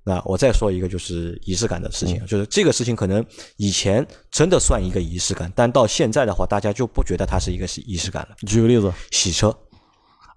[0.04, 3.22] 那我再说一个就是仪式感的事情，就是这个事情可能
[3.56, 8.36] 以前真的算一个仪式感，但到现在的话，大家就不觉得它是一个仪式感了。
[8.46, 9.54] 举个例子，洗车。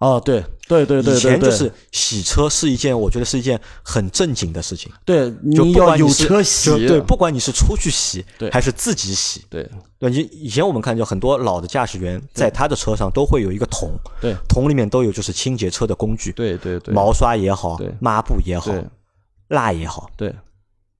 [0.01, 4.91] 哦，对对对对，以前就是洗车是一件，我觉得是一件很正经的事情。
[5.05, 6.69] 对，你要有车洗。
[6.87, 9.69] 对，不管你是出去洗，对，还是自己洗，对。
[9.99, 18.73] 对，你以前我们看，就很多老的驾驶员在他的车上都会有一个桶，对，桶里面都有就是清洁车的工具，对对对，毛刷也好，抹布也好。
[19.49, 20.33] 蜡也好，对，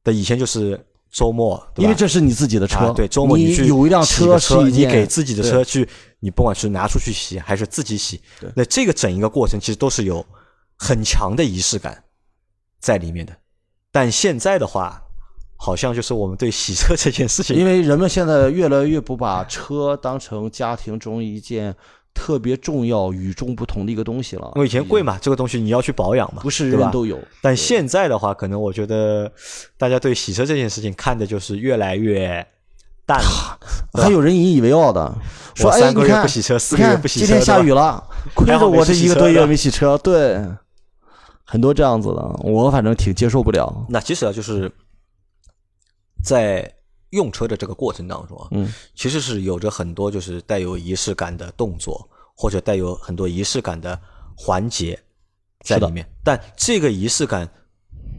[0.04, 0.78] 的以前就是
[1.10, 5.88] 周末，因为这是你自己的车，对，周末你去有一辆车，你给自己的车去，
[6.22, 8.22] 你不管是拿出去洗还是自己洗，
[8.55, 10.26] 那这个整一个过程其实都是有
[10.78, 12.01] 很强的仪式感
[12.80, 13.36] 在里面的。
[13.91, 15.03] 但现在的话，
[15.57, 21.76] 好像就是我们对洗车这件事情，因为人们现在越来越不把车当成家庭中一件。
[22.13, 24.51] 特别重要、与众不同的一个东西了。
[24.55, 27.17] 因为以前贵嘛，这个东西你要去保养嘛，不是人人都有。
[27.41, 29.32] 但现在的话，可能我觉得
[29.78, 32.45] 大家对洗车这件事情看的就是越来越
[33.06, 33.60] 淡了。
[34.02, 35.14] 还有人引以为傲的，
[35.56, 38.04] 说三个月不洗车，四个月不洗车，今天下雨了，
[38.36, 39.97] 亏着我这一个多月没洗车。
[39.97, 40.41] 对，
[41.43, 43.86] 很多这样子的，我反正挺接受不了。
[43.89, 44.72] 那其实啊，就是
[46.24, 46.74] 在。
[47.12, 53.99] 用车的这个过程当中啊，嗯，其实是有着很多就是带有仪式感的动作，或者带有很多仪式感的
[54.34, 54.97] 环节
[55.66, 56.10] 在里面。
[56.24, 57.45] 但这个仪式感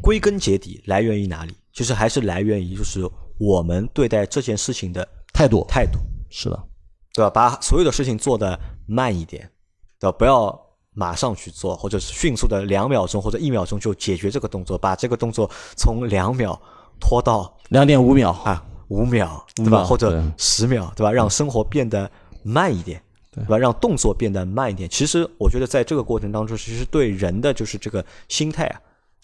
[0.03, 1.57] 归根结底来源于哪里？
[1.73, 3.01] 其实还是来源于就是
[3.43, 5.67] 我们对待这件事情的态度。
[5.69, 5.99] 态度
[6.31, 6.65] 是的，
[7.13, 7.31] 对吧？
[7.31, 9.51] 把所有的事情做的慢一点，
[9.99, 10.17] 对吧？
[10.17, 10.57] 不要
[10.95, 16.57] 马上去做，或者是迅速的两秒钟或者一秒钟就解决这个动作，把这个动作从两秒
[17.01, 19.83] 拖到两点五秒啊五秒，对吧？
[19.83, 21.11] 或者十秒，对吧？
[21.11, 22.09] 让生活变得
[22.45, 23.59] 慢一点，对吧？
[23.59, 24.89] 让动作变得慢一点。
[24.89, 28.81] 其实我觉得在这个过程当中，其实对人的就是这个心态啊，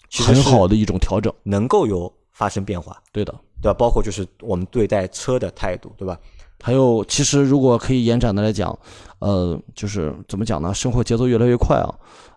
[0.09, 2.95] 其实很好的一种调整，能够有发生变化。
[3.11, 3.73] 对的，对吧？
[3.77, 6.17] 包括就是我们对待车的态度，对吧？
[6.61, 8.77] 还有，其实如果可以延展的来讲，
[9.19, 10.73] 呃，就是怎么讲呢？
[10.73, 11.87] 生活节奏越来越快啊，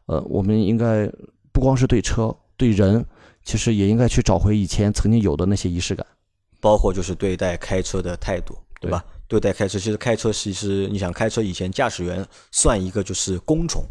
[0.06, 1.08] 呃，我们应该
[1.52, 3.04] 不光是对车、对人，
[3.44, 6.04] 其实也应该去找回以前曾经有的那些仪式感，
[6.60, 9.04] 包括就是对待开车的态度，对吧？
[9.28, 13.84] 对待开车，其实开车其实你想开车以前，驾驶员算一个就是工种，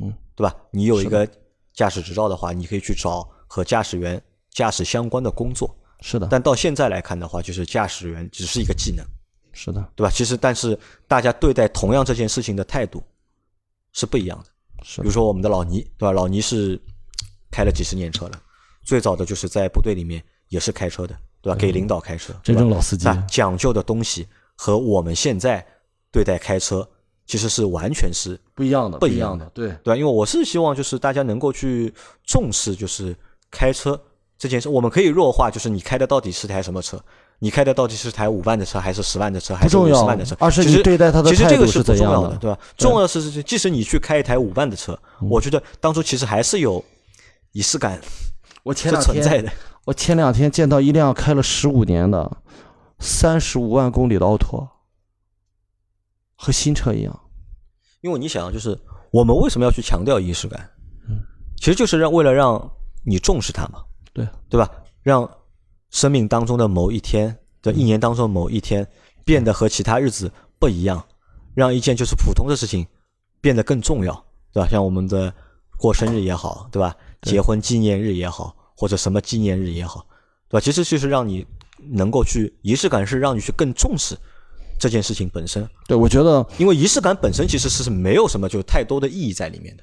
[0.00, 0.54] 嗯，对吧？
[0.70, 1.28] 你有一个
[1.72, 4.20] 驾驶执照的话，你可以去找和驾驶员
[4.50, 6.26] 驾驶相关的工作，是的。
[6.30, 9.04] 但到现在来看的话，就是驾驶员只是一个技能。
[9.52, 10.10] 是的，对吧？
[10.10, 10.78] 其实，但是
[11.08, 13.02] 大家对待同样这件事情的态度
[13.92, 14.84] 是不一样的。
[14.84, 16.12] 是，比如说我们的老倪，对吧？
[16.12, 16.80] 老倪是
[17.50, 18.40] 开了几十年车了，
[18.84, 21.58] 最早的就是在部队里面也是开车的，对吧？
[21.58, 23.08] 给领导开车，真正老司机。
[23.28, 25.66] 讲究的东西和我们现在
[26.12, 26.88] 对待开车
[27.26, 29.44] 其实是完全是不一样的，不一样的。
[29.46, 29.98] 对，对？
[29.98, 31.92] 因为我是希望就是大家能够去
[32.24, 33.16] 重视就是
[33.50, 34.00] 开车
[34.38, 34.68] 这件事。
[34.68, 36.98] 我们可以弱化，就是你开的到底是台什么车。
[37.40, 40.34] 你开的到底是台五万的车，还是十万的车，还是五十万的车？
[40.40, 42.58] 而是你对待它的态度是不重要的，对吧？
[42.76, 46.84] 重要是是，即使你去开一台五万的车，我觉得当初其实还是有
[47.52, 48.00] 仪式感。
[48.64, 49.52] 我前两天，
[49.84, 52.38] 我前两天见到一辆开了十五年的
[52.98, 54.68] 三十五万公里的奥拓，
[56.34, 57.20] 和新车一样。
[58.00, 58.76] 因为你想，就是
[59.12, 60.68] 我们为什么要去强调仪式感？
[61.08, 61.20] 嗯，
[61.56, 62.68] 其实就是让为了让
[63.06, 63.84] 你重视它嘛。
[64.18, 64.70] 对，对吧？
[65.02, 65.28] 让
[65.90, 68.86] 生命当中的某一天的一年当中某一天
[69.24, 71.02] 变得和其他日子不一样，
[71.54, 72.86] 让一件就是普通的事情
[73.40, 74.12] 变得更重要，
[74.52, 74.68] 对吧？
[74.68, 75.32] 像我们的
[75.78, 76.94] 过生日也好，对吧？
[77.22, 80.06] 结婚纪念日也好，或者什么纪念日也好，
[80.48, 80.60] 对吧？
[80.64, 81.46] 其实就是让你
[81.90, 84.16] 能够去仪式感，是让你去更重视
[84.78, 85.68] 这件事情本身。
[85.86, 89.82] 对，我觉得，因为仪式感本身其实是没有什么就太多的意义在里面的。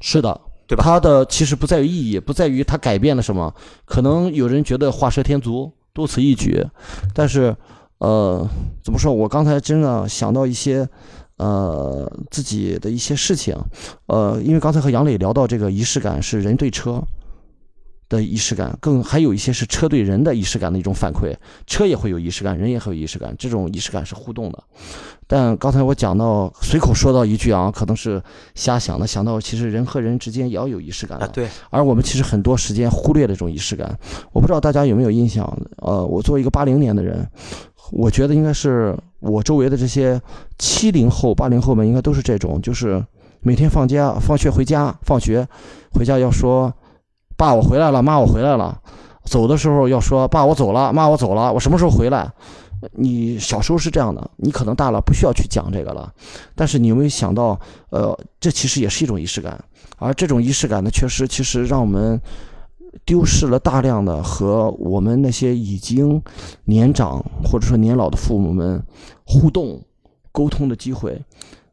[0.00, 0.40] 是的。
[0.70, 0.84] 对吧？
[0.84, 3.52] 它的其实不在于意义，不在于它改变了什么。
[3.84, 6.64] 可能有人觉得画蛇添足，多此一举。
[7.12, 7.56] 但是，
[7.98, 8.48] 呃，
[8.84, 9.12] 怎么说？
[9.12, 10.88] 我刚才真的想到一些，
[11.38, 13.56] 呃，自己的一些事情。
[14.06, 17.02] 呃，因为刚才和杨磊聊到这个仪式感是人对车。
[18.10, 21.34] 的仪式感，更还有一些是车对人的仪式感的一种反馈，
[21.66, 24.62] 车也会有仪式感，人也会有仪式感，这种仪式感是互动的。
[25.28, 28.20] 但刚才我讲到随口说到一句啊，可能是
[28.56, 31.26] 瞎想的，想到其实人和人之间也要有仪式感啊。
[31.28, 31.46] 对。
[31.70, 33.96] 而我们其实很多时间忽略了这种仪式感。
[34.32, 35.46] 我不知道大家有没有印象？
[35.76, 37.24] 呃，我作为一个八零年的人，
[37.92, 40.20] 我觉得应该是我周围的这些
[40.58, 43.00] 七零后、八零后们应该都是这种，就是
[43.40, 45.46] 每天放假、放学回家、放学
[45.92, 46.74] 回家要说。
[47.40, 48.02] 爸，我回来了。
[48.02, 48.78] 妈，我回来了。
[49.24, 51.50] 走的时候要说：“爸，我走了。”妈，我走了。
[51.50, 52.30] 我什么时候回来？
[52.92, 56.12] 你小时候是这样的，你可能大了不需要去讲这个了。
[56.54, 59.58] 但是你有没有想到，呃，这其实也是一种仪式感。
[59.96, 62.20] 而这种仪式感呢，确实其实让我们
[63.06, 66.22] 丢失了大量的和我们那些已经
[66.64, 68.84] 年长或者说年老的父母们
[69.24, 69.80] 互动、
[70.30, 71.18] 沟通的机会。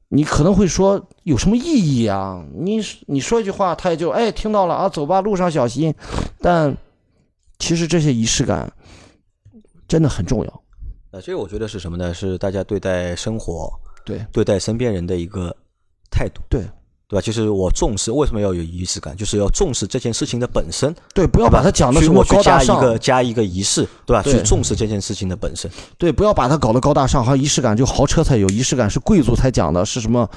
[0.10, 2.45] 你可能会说有什么意义啊？
[2.53, 5.93] 你你说一句话，他也就哎听到了啊，走吧，路上小心。
[6.39, 6.76] 但
[7.60, 8.72] 其实这些仪式感
[9.88, 10.64] 真的很重要。
[11.12, 12.14] 呃，这个我觉得是什么呢？
[12.14, 13.70] 是大家对待生活、
[14.05, 15.55] 对对待身边人的一个
[16.10, 16.41] 态度。
[16.49, 16.64] 对。
[17.10, 17.22] 对吧？
[17.22, 19.16] 就是我重视，为什么要有仪式感？
[19.16, 20.93] 就是要重视这件事情的本身。
[21.14, 22.76] 对，不要把它讲的什么高大上。
[22.76, 24.22] 加一个加一个仪式，对吧？
[24.22, 25.72] 去重视这件事情的本身。
[25.97, 30.30] 对，不要把它搞得高大上，好像仪式感就豪车才有，仪式感是贵族才讲的，是什么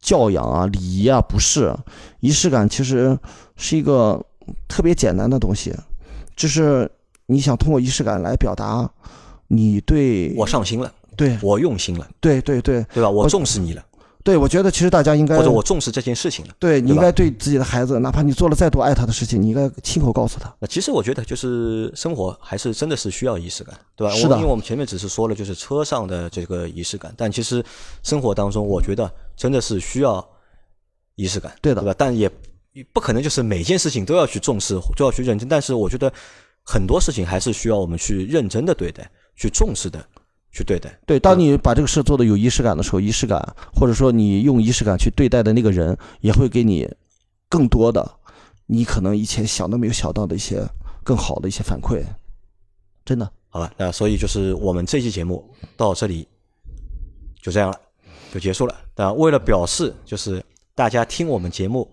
[0.00, 1.18] 教养啊、礼仪啊？
[1.22, 1.74] 不是，
[2.20, 3.18] 仪式感其实
[3.56, 4.22] 是一个
[4.68, 5.74] 特别简单的东西，
[6.36, 6.90] 就是
[7.24, 8.86] 你想通过仪式感来表达
[9.48, 13.08] 你对我上心了，对我用心了，对对对，对吧？
[13.08, 13.82] 我重视你了。
[14.24, 16.54] 对，我觉得其实大家应该或者我重视这件事情了。
[16.58, 20.54] 对你应该对自己的孩子，哪怕你做了再多爱他的事情，你应该亲口告诉他。
[20.60, 24.14] 那其实我觉得，就是生活还是真的是需要仪式感，对吧？
[24.14, 24.36] 是的。
[24.36, 27.64] 因为我们前面只是说了，就是车上的这个仪式感，但其实
[28.02, 30.24] 生活当中，我觉得真的是需要
[31.16, 31.94] 仪式感，对的，对吧？
[31.98, 32.30] 但也
[32.92, 35.48] 不可能就是每件事情都要去重视，都要去认真。
[35.48, 36.12] 但是我觉得
[36.62, 39.98] 很多事情还是需要我们去认真的对待，去重视的。
[40.52, 43.40] 去对待，对，当你把这个事做的有仪式感的时候，仪式感，
[43.74, 46.88] 或者说你用仪式感去对待的那个人，也会给你
[47.48, 48.08] 更多的，
[48.66, 50.62] 你可能以前想都没有想到的一些
[51.02, 52.02] 更好的一些反馈，
[53.04, 56.28] 真的，好吧，那所以就是我们这期节目到这里
[57.40, 57.80] 就这样了。
[58.32, 58.74] 就结束了。
[58.94, 60.42] 但为了表示就是
[60.74, 61.86] 大家听我们节目，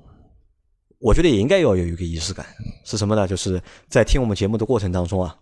[0.97, 2.45] 我觉得也应该要有一个仪式感，
[2.85, 3.27] 是什么呢？
[3.27, 5.35] 就是在听我们节目的过程当中啊，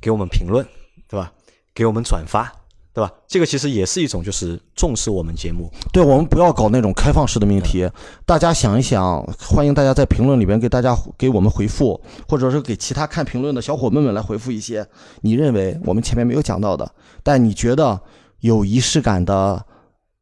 [0.00, 0.66] 给我们评论，
[1.06, 1.30] 对吧？
[1.74, 2.50] 给我们转发。
[2.98, 3.12] 对吧？
[3.28, 5.70] 这个其实也是一种，就是重视我们节目。
[5.92, 7.88] 对我们不要搞那种开放式的命题，
[8.26, 14.84] 大家想一想，欢迎大家在评论里边给大家给我们回复，或者是给其他看评论的小伙伴们来回复一些
[15.20, 16.90] 你认为我们前面没有讲到的，
[17.22, 18.00] 但你觉得
[18.40, 19.64] 有仪式感的，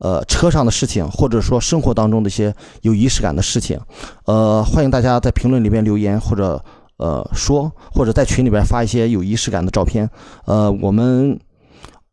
[0.01, 3.81] 呃，车上的事情，或者说生活当中的一些有仪式感的事情，
[4.27, 6.63] 呃，欢迎大家在评论里边留言，或者
[6.99, 10.11] 呃说，或者在群里边发一些有仪式感的照片，
[10.45, 11.41] 呃，我们。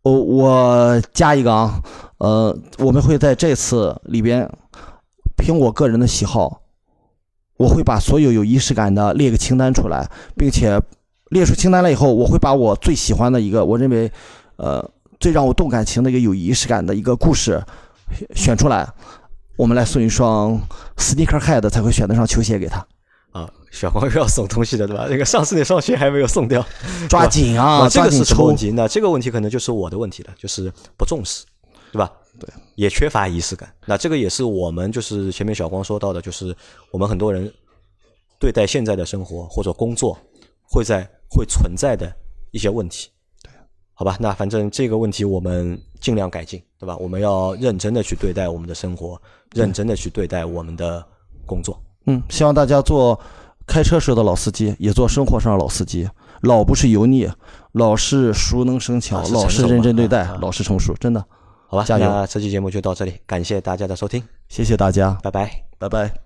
[0.03, 1.81] 我我加一个啊，
[2.17, 4.49] 呃，我们会在这次里边，
[5.37, 6.61] 凭我个人的喜好，
[7.57, 10.81] 我会把所有有仪式感的列个清单出来，并且
[11.29, 14.11] 列出清单了以后，我会把我最喜欢的一个，我认为，
[14.57, 14.87] 呃，
[15.21, 17.63] 最让我动感情的一个有仪式感的一个故事
[18.35, 18.85] 选出来，
[19.55, 20.59] 我们来送一双
[20.97, 22.85] sneaker head 才会选得上球鞋给他。
[23.73, 25.07] 啊，小黄又要送东西的，对吧？
[25.09, 26.63] 那个上次那双鞋还没有送掉，
[27.09, 27.89] 抓紧啊！
[27.89, 28.71] 这个是什么问题？
[28.71, 31.43] 那这个问题可能就是我的问题了，就是不重视，
[31.91, 32.11] 对吧？
[32.39, 33.71] 对，也缺乏仪式感。
[33.85, 36.55] 那这个也是我们就是前面小光说到的，就是
[36.91, 37.51] 我们很多人
[38.39, 40.17] 对待现在的生活或者工作
[40.69, 42.11] 会在会存在的
[42.51, 43.09] 一些问题。
[43.41, 43.51] 对，
[43.93, 46.95] 好吧，那反正这个问题我们尽量改进，对吧？
[46.97, 49.19] 我们要认真的去对待我们的生活，
[49.53, 51.05] 认真的去对待我们的
[51.45, 51.79] 工作。
[52.05, 53.17] 嗯，希望大家做
[53.65, 56.09] 开车时的老司机，也做生活上的老司机。
[56.41, 57.29] 老不是油腻，
[57.71, 60.93] 老是熟能生巧，老是认真对待，老是成熟。
[60.99, 61.23] 真的，
[61.67, 62.05] 好吧，加油！
[62.05, 66.22] 那这期节目就到这里，感谢大家的收听，谢谢大家，拜拜，拜拜。